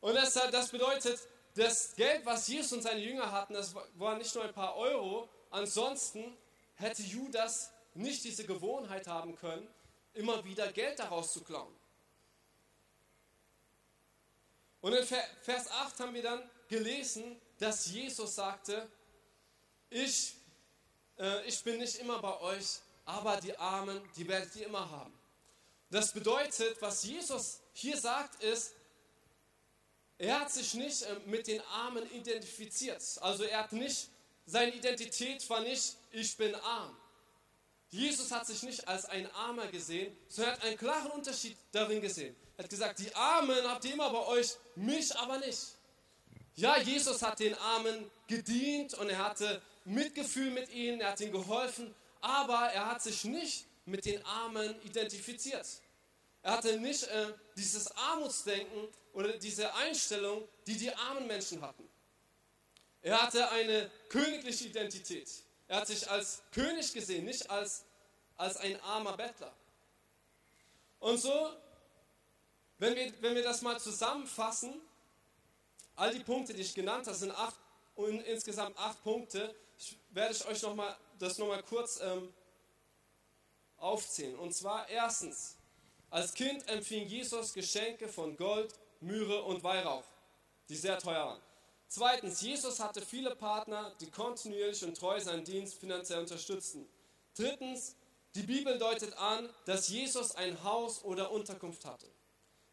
[0.00, 1.20] Und das, das bedeutet,
[1.54, 5.28] das Geld, was Jesus und seine Jünger hatten, das waren nicht nur ein paar Euro.
[5.50, 6.36] Ansonsten
[6.76, 9.68] hätte Judas nicht diese Gewohnheit haben können,
[10.14, 11.74] immer wieder Geld daraus zu klauen.
[14.80, 18.88] Und in Vers 8 haben wir dann gelesen, dass Jesus sagte,
[19.90, 20.36] ich,
[21.18, 25.18] äh, ich bin nicht immer bei euch, aber die Armen, die werdet ihr immer haben.
[25.90, 28.74] Das bedeutet, was Jesus hier sagt, ist,
[30.18, 33.02] er hat sich nicht äh, mit den Armen identifiziert.
[33.20, 34.08] Also er hat nicht,
[34.46, 36.96] seine Identität war nicht, ich bin arm.
[37.90, 42.02] Jesus hat sich nicht als ein Armer gesehen, sondern er hat einen klaren Unterschied darin
[42.02, 42.36] gesehen.
[42.56, 45.58] Er hat gesagt, die Armen habt ihr immer bei euch, mich aber nicht.
[46.56, 51.32] Ja, Jesus hat den Armen gedient und er hatte Mitgefühl mit ihnen, er hat ihnen
[51.32, 55.66] geholfen, aber er hat sich nicht mit den Armen identifiziert.
[56.48, 61.86] Er hatte nicht äh, dieses Armutsdenken oder diese Einstellung, die die armen Menschen hatten.
[63.02, 65.28] Er hatte eine königliche Identität.
[65.66, 67.84] Er hat sich als König gesehen, nicht als,
[68.38, 69.52] als ein armer Bettler.
[71.00, 71.50] Und so,
[72.78, 74.80] wenn wir, wenn wir das mal zusammenfassen,
[75.96, 77.56] all die Punkte, die ich genannt habe, sind acht,
[78.24, 82.32] insgesamt acht Punkte, ich, werde ich euch noch mal, das nochmal kurz ähm,
[83.76, 84.36] aufzählen.
[84.36, 85.57] Und zwar erstens,
[86.10, 90.04] als Kind empfing Jesus Geschenke von Gold, Myrrhe und Weihrauch,
[90.68, 91.40] die sehr teuer waren.
[91.88, 96.86] Zweitens, Jesus hatte viele Partner, die kontinuierlich und treu seinen Dienst finanziell unterstützten.
[97.34, 97.96] Drittens,
[98.34, 102.06] die Bibel deutet an, dass Jesus ein Haus oder Unterkunft hatte.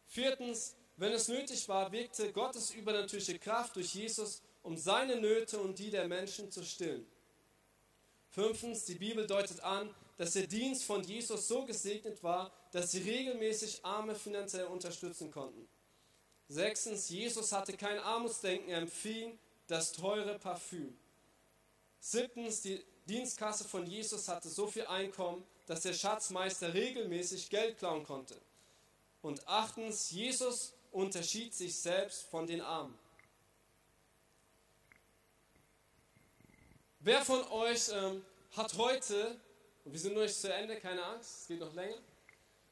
[0.07, 5.79] Viertens, wenn es nötig war, wirkte Gottes übernatürliche Kraft durch Jesus, um seine Nöte und
[5.79, 7.05] die der Menschen zu stillen.
[8.31, 13.03] Fünftens, die Bibel deutet an, dass der Dienst von Jesus so gesegnet war, dass sie
[13.03, 15.65] regelmäßig Arme finanziell unterstützen konnten.
[16.49, 20.93] Sechstens, Jesus hatte kein Armutsdenken, er empfing das teure Parfüm.
[22.01, 28.03] Siebtens, die Dienstkasse von Jesus hatte so viel Einkommen, dass der Schatzmeister regelmäßig Geld klauen
[28.03, 28.35] konnte.
[29.21, 32.99] Und achtens, Jesus unterschied sich selbst von den Armen.
[36.99, 39.39] Wer von euch ähm, hat heute,
[39.85, 42.01] und wir sind noch nicht zu Ende, keine Angst, es geht noch länger.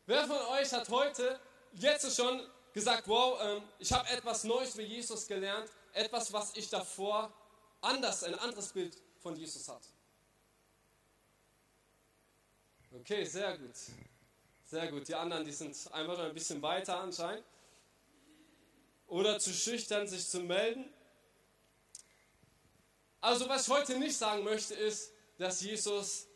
[0.06, 1.40] Wer von euch hat heute
[1.74, 6.70] jetzt schon gesagt, wow, ähm, ich habe etwas Neues über Jesus gelernt, etwas, was ich
[6.70, 7.32] davor
[7.80, 9.88] anders, ein anderes Bild von Jesus hatte.
[12.92, 13.76] Okay, sehr gut.
[14.66, 15.08] Sehr gut.
[15.08, 17.46] Die anderen, die sind einfach noch ein bisschen weiter anscheinend.
[19.08, 20.92] Oder zu schüchtern, sich zu melden.
[23.22, 26.28] Also, was ich heute nicht sagen möchte, ist, dass Jesus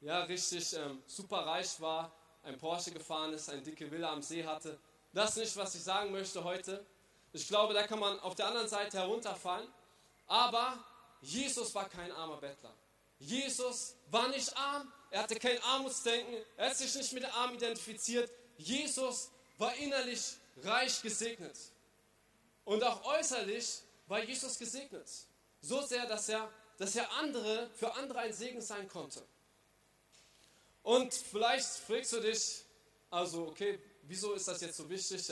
[0.00, 2.17] ja richtig ähm, super reich war,
[2.48, 4.78] ein Porsche gefahren ist, eine dicke Villa am See hatte.
[5.12, 6.84] Das ist nicht, was ich sagen möchte heute.
[7.32, 9.68] Ich glaube, da kann man auf der anderen Seite herunterfallen.
[10.26, 10.78] Aber
[11.20, 12.74] Jesus war kein armer Bettler.
[13.18, 17.54] Jesus war nicht arm, er hatte kein Armutsdenken, er hat sich nicht mit der Arm
[17.54, 18.30] identifiziert.
[18.56, 21.56] Jesus war innerlich reich gesegnet.
[22.64, 25.08] Und auch äußerlich war Jesus gesegnet.
[25.60, 29.22] So sehr, dass er, dass er andere, für andere ein Segen sein konnte.
[30.82, 32.64] Und vielleicht fragst du dich,
[33.10, 35.22] also okay, wieso ist das jetzt so wichtig,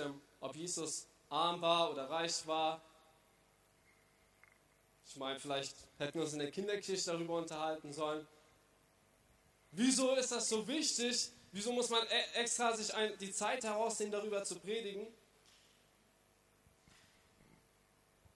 [0.40, 2.82] ob Jesus arm war oder reich war?
[5.06, 8.26] Ich meine, vielleicht hätten wir uns in der Kinderkirche darüber unterhalten sollen.
[9.70, 11.30] Wieso ist das so wichtig?
[11.52, 15.06] Wieso muss man e-, extra sich die Zeit herausnehmen, darüber zu predigen?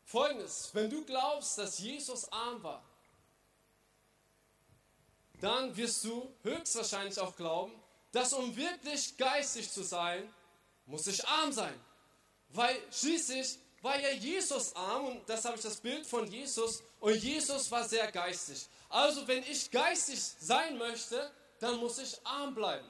[0.05, 2.83] Folgendes, wenn du glaubst, dass Jesus arm war,
[5.41, 7.73] dann wirst du höchstwahrscheinlich auch glauben,
[8.13, 10.33] dass um wirklich geistig zu sein,
[10.87, 11.75] muss ich arm sein.
[12.51, 17.15] Weil schließlich war ja Jesus arm und das habe ich das Bild von Jesus und
[17.15, 18.67] Jesus war sehr geistig.
[18.89, 22.87] Also wenn ich geistig sein möchte, dann muss ich arm bleiben.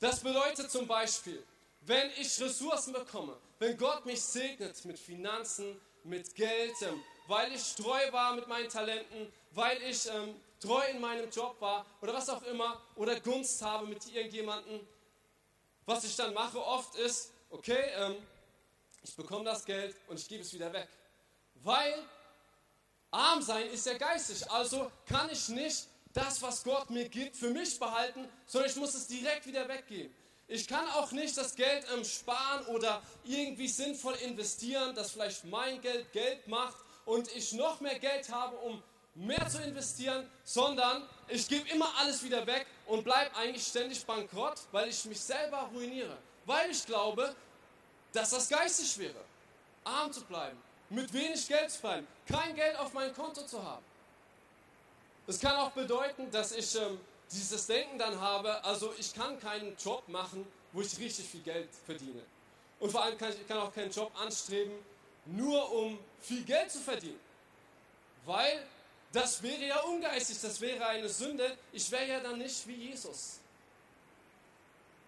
[0.00, 1.44] Das bedeutet zum Beispiel,
[1.82, 6.74] wenn ich Ressourcen bekomme, wenn Gott mich segnet mit Finanzen, mit Geld,
[7.30, 11.86] weil ich treu war mit meinen Talenten, weil ich ähm, treu in meinem Job war
[12.02, 14.80] oder was auch immer oder Gunst habe mit irgendjemandem.
[15.86, 18.16] Was ich dann mache oft ist, okay, ähm,
[19.02, 20.88] ich bekomme das Geld und ich gebe es wieder weg.
[21.62, 22.02] Weil
[23.12, 24.50] arm sein ist ja geistig.
[24.50, 28.94] Also kann ich nicht das, was Gott mir gibt, für mich behalten, sondern ich muss
[28.94, 30.12] es direkt wieder weggeben.
[30.48, 35.80] Ich kann auch nicht das Geld ähm, sparen oder irgendwie sinnvoll investieren, dass vielleicht mein
[35.80, 36.74] Geld Geld macht
[37.10, 38.80] und ich noch mehr Geld habe, um
[39.16, 44.60] mehr zu investieren, sondern ich gebe immer alles wieder weg und bleibe eigentlich ständig bankrott,
[44.70, 46.16] weil ich mich selber ruiniere.
[46.46, 47.34] Weil ich glaube,
[48.12, 49.24] dass das geistig wäre,
[49.82, 50.56] arm zu bleiben,
[50.88, 53.84] mit wenig Geld zu bleiben, kein Geld auf meinem Konto zu haben.
[55.26, 57.00] Es kann auch bedeuten, dass ich ähm,
[57.32, 61.70] dieses Denken dann habe, also ich kann keinen Job machen, wo ich richtig viel Geld
[61.86, 62.22] verdiene.
[62.78, 64.78] Und vor allem kann ich kann auch keinen Job anstreben,
[65.30, 67.20] nur um viel Geld zu verdienen.
[68.24, 68.64] Weil
[69.12, 71.56] das wäre ja ungeistig, das wäre eine Sünde.
[71.72, 73.40] Ich wäre ja dann nicht wie Jesus.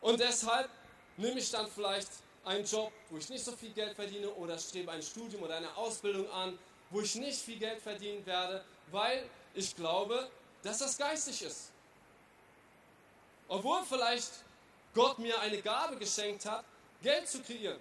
[0.01, 0.69] Und deshalb
[1.17, 2.09] nehme ich dann vielleicht
[2.45, 5.77] einen Job, wo ich nicht so viel Geld verdiene oder strebe ein Studium oder eine
[5.77, 6.59] Ausbildung an,
[6.91, 10.29] wo ich nicht viel Geld verdienen werde, weil ich glaube,
[10.63, 11.71] dass das geistig ist.
[13.49, 14.31] Obwohl vielleicht
[14.95, 16.65] Gott mir eine Gabe geschenkt hat,
[17.03, 17.79] Geld zu kreieren.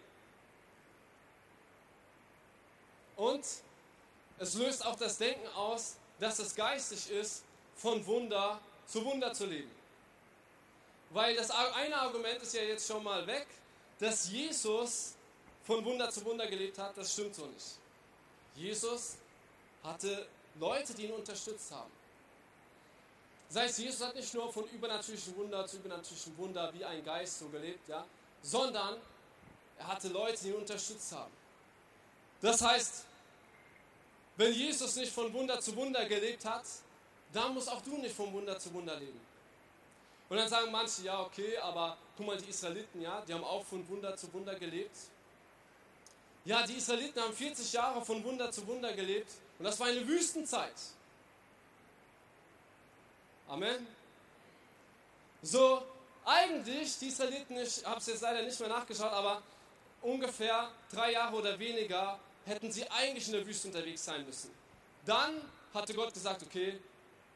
[3.21, 3.45] Und
[4.39, 7.43] es löst auch das Denken aus, dass es geistig ist,
[7.75, 9.69] von Wunder zu Wunder zu leben.
[11.12, 13.45] Weil das eine Argument ist ja jetzt schon mal weg,
[13.99, 15.13] dass Jesus
[15.63, 17.77] von Wunder zu Wunder gelebt hat, das stimmt so nicht.
[18.55, 19.17] Jesus
[19.84, 20.27] hatte
[20.60, 21.91] Leute, die ihn unterstützt haben.
[23.49, 27.38] Das heißt, Jesus hat nicht nur von übernatürlichen Wunder zu übernatürlichen Wunder wie ein Geist
[27.38, 28.03] so gelebt, ja,
[28.41, 28.99] sondern
[29.77, 31.31] er hatte Leute, die ihn unterstützt haben.
[32.41, 33.05] Das heißt,
[34.37, 36.63] wenn Jesus nicht von Wunder zu Wunder gelebt hat,
[37.33, 39.19] dann musst auch du nicht von Wunder zu Wunder leben.
[40.29, 43.65] Und dann sagen manche, ja, okay, aber guck mal, die Israeliten, ja, die haben auch
[43.65, 44.95] von Wunder zu Wunder gelebt.
[46.45, 50.07] Ja, die Israeliten haben 40 Jahre von Wunder zu Wunder gelebt und das war eine
[50.07, 50.73] Wüstenzeit.
[53.47, 53.85] Amen.
[55.41, 55.83] So,
[56.23, 59.41] eigentlich, die Israeliten, ich habe es jetzt leider nicht mehr nachgeschaut, aber
[60.01, 64.51] ungefähr drei Jahre oder weniger hätten sie eigentlich in der Wüste unterwegs sein müssen.
[65.06, 65.41] Dann
[65.73, 66.80] hatte Gott gesagt, okay,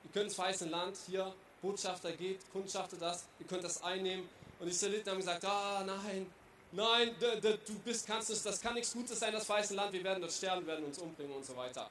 [0.03, 4.27] ihr könnt ins verheißene Land, hier, Botschafter geht, kundschaftet das, ihr könnt das einnehmen.
[4.59, 6.31] Und die Israeliten haben gesagt, ah nein,
[6.71, 10.21] nein, du bist, kannst es, das kann nichts Gutes sein, das verheißene Land, wir werden
[10.21, 11.89] dort sterben, werden uns umbringen und so weiter.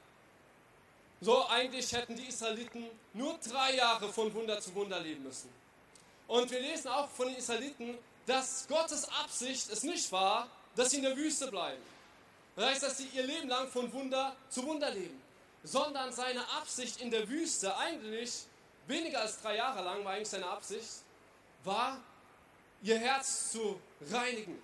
[1.21, 5.49] So, eigentlich hätten die Israeliten nur drei Jahre von Wunder zu Wunder leben müssen.
[6.27, 10.97] Und wir lesen auch von den Israeliten, dass Gottes Absicht es nicht war, dass sie
[10.97, 11.81] in der Wüste bleiben.
[12.55, 15.21] Das heißt, dass sie ihr Leben lang von Wunder zu Wunder leben.
[15.63, 18.43] Sondern seine Absicht in der Wüste, eigentlich
[18.87, 20.87] weniger als drei Jahre lang war eigentlich seine Absicht,
[21.63, 21.99] war,
[22.81, 24.61] ihr Herz zu reinigen.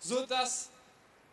[0.00, 0.68] So dass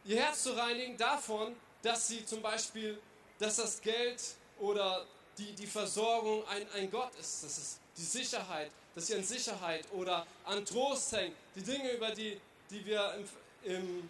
[0.05, 3.01] ihr Herz zu reinigen davon, dass sie zum Beispiel,
[3.39, 4.21] dass das Geld
[4.59, 5.05] oder
[5.37, 7.43] die, die Versorgung ein, ein Gott ist.
[7.43, 11.35] Das ist die Sicherheit, dass sie an Sicherheit oder an Trost hängt.
[11.55, 12.39] Die Dinge, über die,
[12.69, 13.27] die wir in
[13.63, 14.09] im,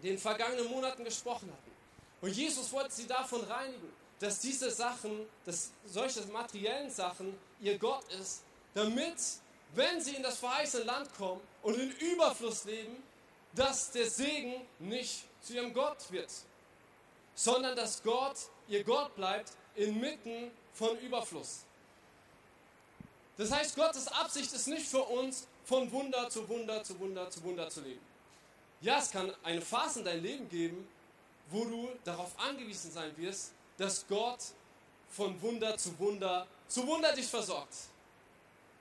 [0.00, 1.70] den vergangenen Monaten gesprochen hatten.
[2.20, 8.04] Und Jesus wollte sie davon reinigen, dass diese Sachen, dass solche materiellen Sachen ihr Gott
[8.20, 8.42] ist,
[8.74, 9.16] damit,
[9.74, 13.02] wenn sie in das verheißene Land kommen und in Überfluss leben,
[13.54, 16.30] dass der Segen nicht zu ihrem Gott wird
[17.40, 18.36] sondern dass Gott
[18.68, 21.60] ihr Gott bleibt inmitten von Überfluss.
[23.38, 27.42] Das heißt, Gottes Absicht ist nicht für uns, von Wunder zu Wunder zu Wunder zu
[27.42, 28.09] Wunder zu leben.
[28.80, 30.88] Ja, es kann eine Phase in deinem Leben geben,
[31.50, 34.40] wo du darauf angewiesen sein wirst, dass Gott
[35.10, 37.74] von Wunder zu Wunder zu Wunder dich versorgt.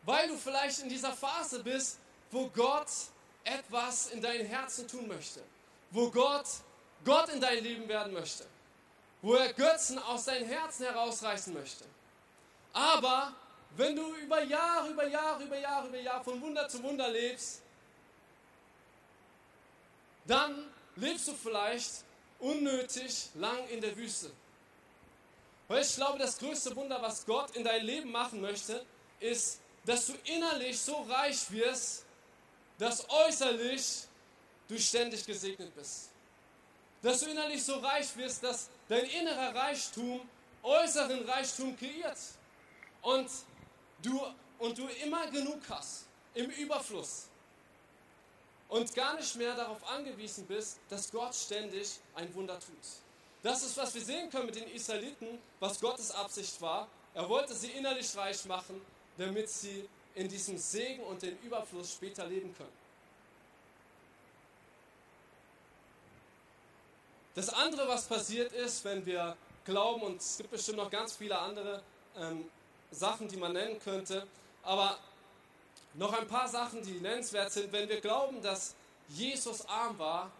[0.04, 1.98] Weil du vielleicht in dieser Phase bist,
[2.32, 2.88] wo Gott
[3.44, 5.42] etwas in dein Herzen tun möchte.
[5.92, 6.46] Wo Gott
[7.04, 8.46] Gott in dein Leben werden möchte,
[9.22, 11.86] wo er Götzen aus deinem Herzen herausreißen möchte.
[12.74, 13.34] Aber
[13.78, 17.62] wenn du über Jahre, über Jahre, über Jahre, über Jahre von Wunder zu Wunder lebst,
[20.30, 22.04] dann lebst du vielleicht
[22.40, 24.32] unnötig lang in der Wüste.
[25.68, 28.86] Weil ich glaube, das größte Wunder, was Gott in dein Leben machen möchte,
[29.20, 32.06] ist, dass du innerlich so reich wirst,
[32.78, 34.04] dass äußerlich
[34.68, 36.10] du ständig gesegnet bist.
[37.02, 40.22] Dass du innerlich so reich wirst, dass dein innerer Reichtum
[40.62, 42.18] äußeren Reichtum kreiert.
[43.02, 43.30] Und
[44.02, 44.22] du,
[44.60, 47.29] und du immer genug hast, im Überfluss.
[48.70, 52.78] Und gar nicht mehr darauf angewiesen bist, dass Gott ständig ein Wunder tut.
[53.42, 56.88] Das ist, was wir sehen können mit den Israeliten, was Gottes Absicht war.
[57.14, 58.80] Er wollte sie innerlich reich machen,
[59.18, 62.80] damit sie in diesem Segen und dem Überfluss später leben können.
[67.36, 71.38] Das andere, was passiert ist, wenn wir glauben, und es gibt bestimmt noch ganz viele
[71.38, 71.82] andere
[72.18, 72.50] ähm,
[72.92, 74.28] Sachen, die man nennen könnte,
[74.64, 74.98] aber
[75.94, 78.76] noch ein paar Sachen, die nennenswert sind, wenn wir glauben, dass
[79.10, 80.32] Jesus arm war,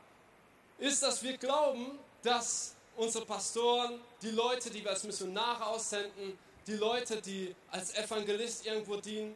[0.78, 6.76] ist, dass wir glauben, dass unsere Pastoren, die Leute, die wir als Missionare aussenden, die
[6.76, 9.36] Leute, die als Evangelist irgendwo dienen,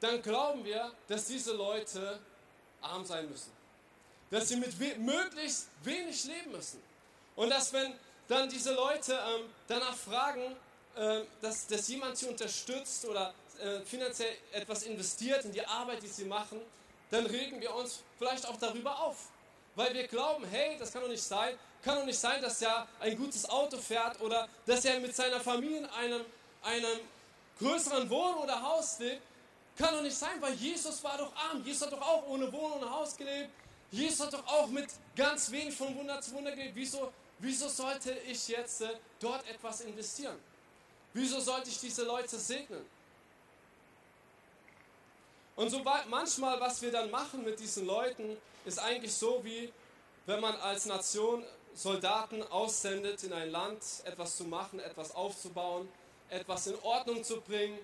[0.00, 2.20] dann glauben wir, dass diese Leute
[2.80, 3.54] arm sein müssen
[4.34, 6.82] dass sie mit we möglichst wenig leben müssen.
[7.36, 7.92] Und dass wenn
[8.28, 10.56] dann diese Leute ähm, danach fragen,
[10.96, 13.32] äh, dass, dass jemand sie unterstützt oder
[13.64, 16.60] äh, finanziell etwas investiert in die Arbeit, die sie machen,
[17.10, 19.16] dann regen wir uns vielleicht auch darüber auf.
[19.74, 21.56] Weil wir glauben, hey, das kann doch nicht sein.
[21.82, 25.40] Kann doch nicht sein, dass er ein gutes Auto fährt oder dass er mit seiner
[25.40, 26.20] Familie in einem,
[26.62, 27.00] einem
[27.58, 29.22] größeren Wohn- oder Haus lebt.
[29.78, 31.64] Kann doch nicht sein, weil Jesus war doch arm.
[31.64, 33.50] Jesus hat doch auch ohne Wohnung und Haus gelebt.
[33.90, 36.74] Jesus hat doch auch mit ganz wenig von Wunder zu Wunder gelebt.
[36.74, 38.88] Wieso, wieso sollte ich jetzt äh,
[39.20, 40.38] dort etwas investieren?
[41.12, 42.84] Wieso sollte ich diese Leute segnen?
[45.56, 49.72] Und so manchmal, was wir dann machen mit diesen Leuten, ist eigentlich so wie,
[50.26, 51.44] wenn man als Nation
[51.74, 55.88] Soldaten aussendet in ein Land, etwas zu machen, etwas aufzubauen,
[56.28, 57.78] etwas in Ordnung zu bringen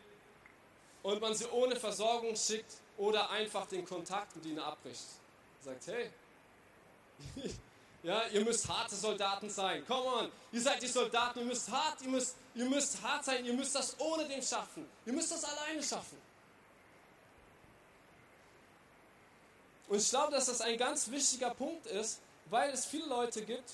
[1.02, 5.02] und man sie ohne Versorgung schickt oder einfach den Kontakt mit ihnen abbricht.
[5.64, 6.10] Sagt, hey,
[8.02, 9.84] ja, ihr müsst harte Soldaten sein.
[9.86, 13.44] Come on, ihr seid die Soldaten, ihr müsst hart, ihr müsst, ihr müsst hart sein,
[13.44, 14.88] ihr müsst das ohne den schaffen.
[15.04, 16.29] Ihr müsst das alleine schaffen.
[19.90, 23.72] Und ich glaube, dass das ein ganz wichtiger Punkt ist, weil es viele Leute gibt,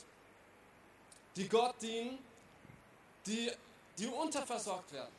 [1.36, 2.18] die Gott dienen,
[3.26, 3.52] die,
[3.98, 5.12] die unterversorgt werden.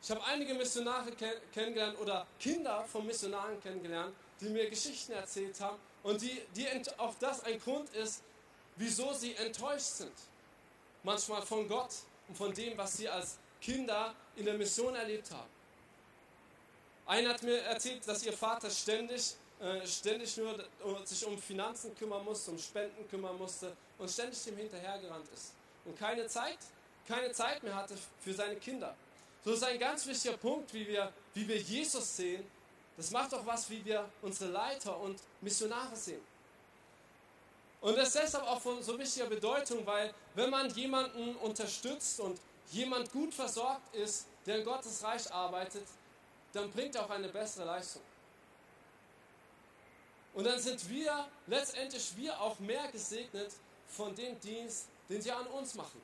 [0.00, 1.10] Ich habe einige Missionare
[1.52, 7.16] kennengelernt oder Kinder von Missionaren kennengelernt, die mir Geschichten erzählt haben und die, die auch
[7.18, 8.22] das ein Grund ist,
[8.76, 10.14] wieso sie enttäuscht sind.
[11.02, 11.90] Manchmal von Gott
[12.28, 15.50] und von dem, was sie als Kinder in der Mission erlebt haben.
[17.06, 20.66] Einer hat mir erzählt, dass ihr Vater ständig äh, ständig nur
[21.04, 25.52] sich um Finanzen kümmern musste, um Spenden kümmern musste und ständig dem hinterhergerannt ist.
[25.84, 26.58] Und keine Zeit,
[27.06, 28.94] keine Zeit mehr hatte für seine Kinder.
[29.44, 32.44] So ist ein ganz wichtiger Punkt, wie wir, wie wir Jesus sehen.
[32.96, 36.20] Das macht auch was, wie wir unsere Leiter und Missionare sehen.
[37.80, 42.38] Und das ist deshalb auch von so wichtiger Bedeutung, weil wenn man jemanden unterstützt und
[42.72, 45.86] jemand gut versorgt ist, der in Gottes Reich arbeitet,
[46.52, 48.02] dann bringt er auch eine bessere Leistung.
[50.36, 53.50] Und dann sind wir, letztendlich wir auch mehr gesegnet
[53.88, 55.98] von dem Dienst, den sie an uns machen.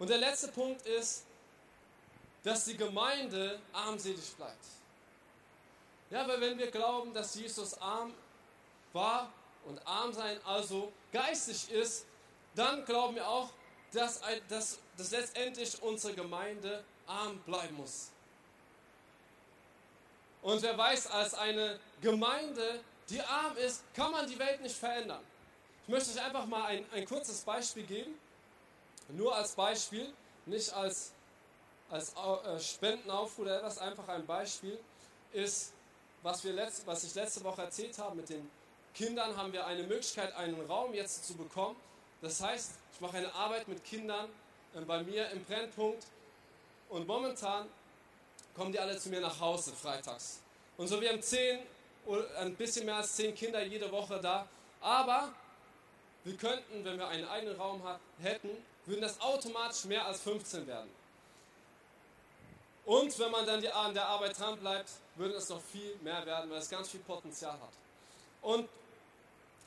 [0.00, 1.24] Und der letzte Punkt ist,
[2.42, 4.64] dass die Gemeinde armselig bleibt.
[6.10, 8.12] Ja, weil wenn wir glauben, dass Jesus arm
[8.92, 9.32] war
[9.64, 12.06] und arm sein also geistig ist,
[12.56, 13.50] dann glauben wir auch,
[13.92, 18.10] dass, dass, dass letztendlich unsere Gemeinde arm bleiben muss.
[20.46, 22.78] Und wer weiß, als eine Gemeinde,
[23.10, 25.20] die arm ist, kann man die Welt nicht verändern.
[25.82, 28.14] Ich möchte euch einfach mal ein, ein kurzes Beispiel geben.
[29.08, 30.06] Nur als Beispiel,
[30.44, 31.10] nicht als,
[31.90, 34.78] als äh, Spendenaufruf oder etwas, einfach ein Beispiel,
[35.32, 35.72] ist,
[36.22, 38.48] was, wir letzt, was ich letzte Woche erzählt habe mit den
[38.94, 41.74] Kindern, haben wir eine Möglichkeit, einen Raum jetzt zu bekommen.
[42.22, 44.28] Das heißt, ich mache eine Arbeit mit Kindern
[44.76, 46.06] äh, bei mir im Brennpunkt
[46.88, 47.66] und momentan
[48.56, 50.40] kommen die alle zu mir nach Hause freitags.
[50.78, 51.60] Und so, wir haben zehn,
[52.38, 54.48] ein bisschen mehr als zehn Kinder jede Woche da.
[54.80, 55.32] Aber
[56.24, 57.82] wir könnten, wenn wir einen eigenen Raum
[58.20, 58.50] hätten,
[58.86, 60.90] würden das automatisch mehr als 15 werden.
[62.84, 66.24] Und wenn man dann die, an der Arbeit dran bleibt, würde es noch viel mehr
[66.24, 67.72] werden, weil es ganz viel Potenzial hat.
[68.42, 68.68] Und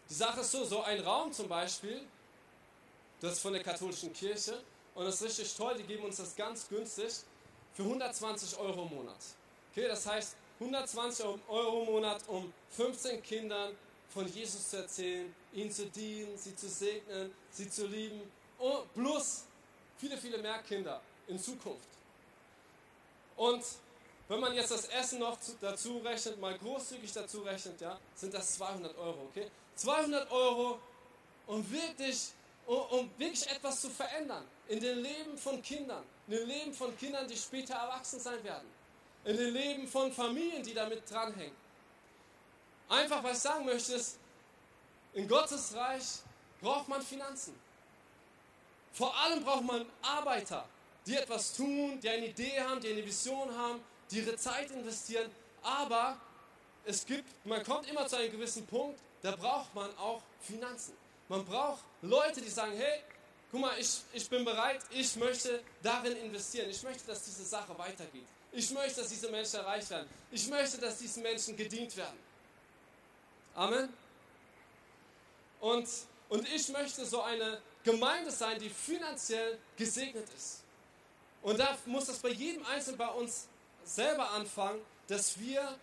[0.09, 2.01] die Sache ist so, so ein Raum zum Beispiel,
[3.19, 4.57] das ist von der katholischen Kirche
[4.95, 7.13] und das ist richtig toll, die geben uns das ganz günstig
[7.79, 9.15] für 120 Euro im Monat.
[9.71, 13.73] Okay, das heißt 120 Euro im Monat, um 15 Kindern
[14.09, 18.19] von Jesus zu erzählen, ihnen zu dienen, sie zu segnen, sie zu lieben.
[18.57, 19.45] Und plus
[19.97, 20.99] viele, viele mehr Kinder
[21.29, 21.87] in Zukunft.
[23.37, 23.63] Und
[24.27, 28.55] wenn man jetzt das Essen noch dazu rechnet, mal großzügig dazu rechnet, ja, sind das
[28.55, 29.49] 200 Euro, okay?
[29.75, 30.79] 200 Euro,
[31.47, 32.31] um wirklich,
[32.69, 36.95] um, um wirklich etwas zu verändern in dem Leben von Kindern in dem Leben von
[36.95, 38.67] Kindern, die später erwachsen sein werden,
[39.25, 41.55] in dem Leben von Familien, die damit dranhängen.
[42.87, 44.19] Einfach, was ich sagen möchte, ist,
[45.13, 46.19] in Gottes Reich
[46.61, 47.59] braucht man Finanzen.
[48.93, 50.67] Vor allem braucht man Arbeiter,
[51.07, 55.31] die etwas tun, die eine Idee haben, die eine Vision haben, die ihre Zeit investieren.
[55.63, 56.19] Aber
[56.85, 60.93] es gibt, man kommt immer zu einem gewissen Punkt, da braucht man auch Finanzen.
[61.29, 63.01] Man braucht Leute, die sagen, hey,
[63.51, 66.69] guck mal, ich, ich bin bereit, ich möchte darin investieren.
[66.69, 68.25] Ich möchte, dass diese Sache weitergeht.
[68.51, 70.09] Ich möchte, dass diese Menschen erreicht werden.
[70.31, 72.17] Ich möchte, dass diesen Menschen gedient werden.
[73.53, 73.93] Amen.
[75.61, 75.87] Und,
[76.29, 80.63] und ich möchte so eine Gemeinde sein, die finanziell gesegnet ist.
[81.43, 83.47] Und da muss das bei jedem Einzelnen bei uns
[83.83, 85.77] selber anfangen, dass wir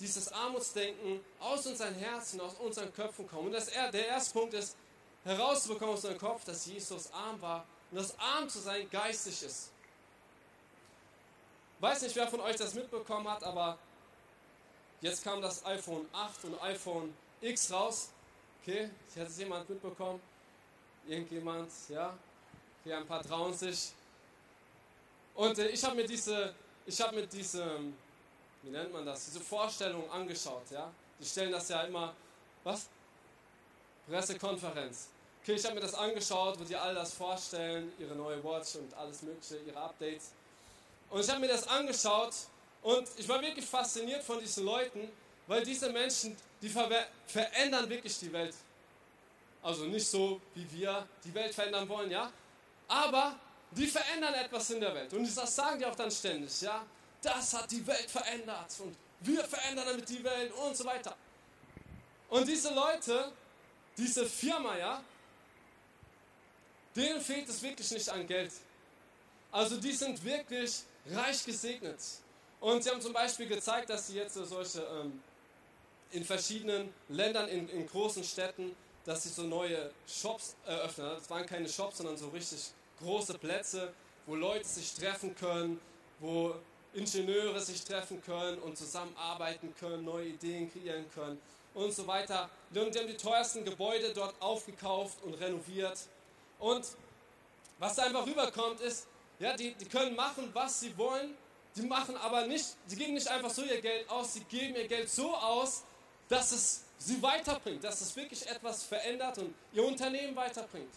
[0.00, 3.46] dieses Armutsdenken aus unseren Herzen, aus unseren Köpfen kommen.
[3.46, 4.76] Und das, der erste Punkt ist,
[5.24, 9.70] herauszubekommen aus deinem Kopf, dass Jesus arm war und dass arm zu sein geistig ist.
[11.80, 13.78] Weiß nicht, wer von euch das mitbekommen hat, aber
[15.00, 18.10] jetzt kam das iPhone 8 und iPhone X raus.
[18.62, 20.20] Okay, hat es jemand mitbekommen?
[21.06, 22.16] Irgendjemand, ja?
[22.80, 23.92] Okay, ein paar trauen sich.
[25.34, 26.54] Und äh, ich habe mir diese,
[26.86, 27.80] ich habe mir diese,
[28.62, 30.92] wie nennt man das, diese Vorstellung angeschaut, ja?
[31.18, 32.14] Die stellen das ja immer,
[32.62, 32.88] was?
[34.06, 35.08] Pressekonferenz.
[35.42, 38.94] Okay, ich habe mir das angeschaut, wo die all das vorstellen, ihre neue Watch und
[38.94, 40.30] alles mögliche, ihre Updates.
[41.10, 42.32] Und ich habe mir das angeschaut
[42.80, 45.10] und ich war wirklich fasziniert von diesen Leuten,
[45.48, 46.88] weil diese Menschen, die ver
[47.26, 48.54] verändern wirklich die Welt.
[49.64, 52.30] Also nicht so, wie wir die Welt verändern wollen, ja.
[52.86, 53.34] Aber
[53.72, 55.12] die verändern etwas in der Welt.
[55.12, 56.86] Und das sagen die auch dann ständig, ja.
[57.20, 61.16] Das hat die Welt verändert und wir verändern damit die Welt und so weiter.
[62.28, 63.32] Und diese Leute,
[63.96, 65.02] diese Firma, ja,
[66.96, 68.52] denen fehlt es wirklich nicht an Geld.
[69.50, 71.98] Also die sind wirklich reich gesegnet.
[72.60, 75.20] Und sie haben zum Beispiel gezeigt, dass sie jetzt solche ähm,
[76.12, 81.10] in verschiedenen Ländern, in, in, großen Städten, dass sie so neue Shops eröffnen.
[81.18, 82.70] Das waren keine Shops, sondern so richtig
[83.00, 83.92] große Plätze,
[84.26, 85.80] wo Leute sich treffen können,
[86.20, 86.54] wo
[86.94, 91.40] Ingenieure sich treffen können und zusammenarbeiten können, neue Ideen kreieren können
[91.74, 92.50] und so weiter.
[92.74, 95.98] Und die haben die teuersten Gebäude dort aufgekauft und renoviert.
[96.62, 96.86] Und
[97.80, 99.08] was da einfach rüberkommt, ist,
[99.40, 101.36] ja, die, die können machen, was sie wollen,
[101.74, 104.86] die machen aber nicht, sie geben nicht einfach so ihr Geld aus, sie geben ihr
[104.86, 105.82] Geld so aus,
[106.28, 110.94] dass es sie weiterbringt, dass es wirklich etwas verändert und ihr Unternehmen weiterbringt.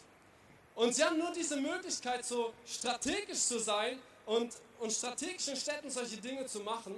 [0.76, 3.98] Und sie haben nur diese Möglichkeit, so strategisch zu sein
[4.28, 6.94] und, und strategischen Städten solche Dinge zu machen,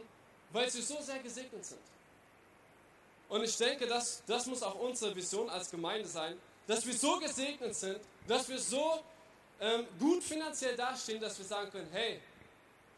[0.51, 1.79] weil sie so sehr gesegnet sind.
[3.29, 6.37] Und ich denke, das, das muss auch unsere Vision als Gemeinde sein,
[6.67, 9.03] dass wir so gesegnet sind, dass wir so
[9.59, 12.19] ähm, gut finanziell dastehen, dass wir sagen können, hey,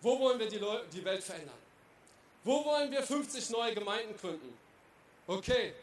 [0.02, 1.58] wo wollen wir die, Leu die Welt verändern?
[2.44, 4.58] Wo wollen wir 50 neue Gemeinden gründen?
[5.28, 5.74] Okay,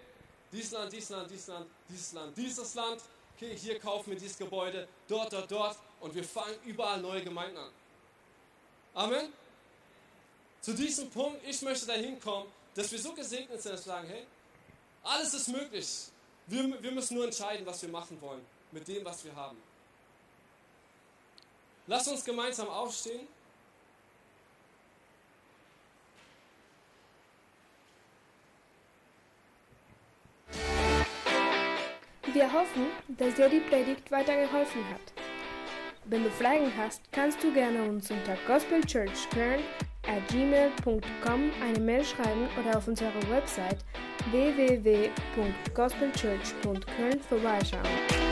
[0.53, 3.03] dieses Land, dieses Land, dieses Land, dieses Land, dieses Land.
[3.37, 5.77] Okay, hier kaufen wir dieses Gebäude, dort, dort, dort.
[6.01, 7.71] Und wir fangen überall neue Gemeinden an.
[8.95, 9.33] Amen.
[10.63, 14.09] Zu diesem Punkt, ich möchte dahin kommen, dass wir so gesegnet sind, dass wir sagen,
[14.09, 14.27] hey,
[15.03, 15.87] alles ist möglich.
[16.47, 19.57] Wir, wir müssen nur entscheiden, was wir machen wollen mit dem, was wir haben.
[21.87, 23.29] Lass uns gemeinsam aufstehen.
[32.33, 35.01] Wir hoffen, dass dir die Predigt weitergeholfen hat.
[36.05, 39.61] Wenn du Fragen hast, kannst du gerne uns unter gospelchurchkern
[40.07, 43.79] at gmail.com eine Mail schreiben oder auf unserer Website
[44.31, 48.26] www.gospelchurch.köln vorbeischauen.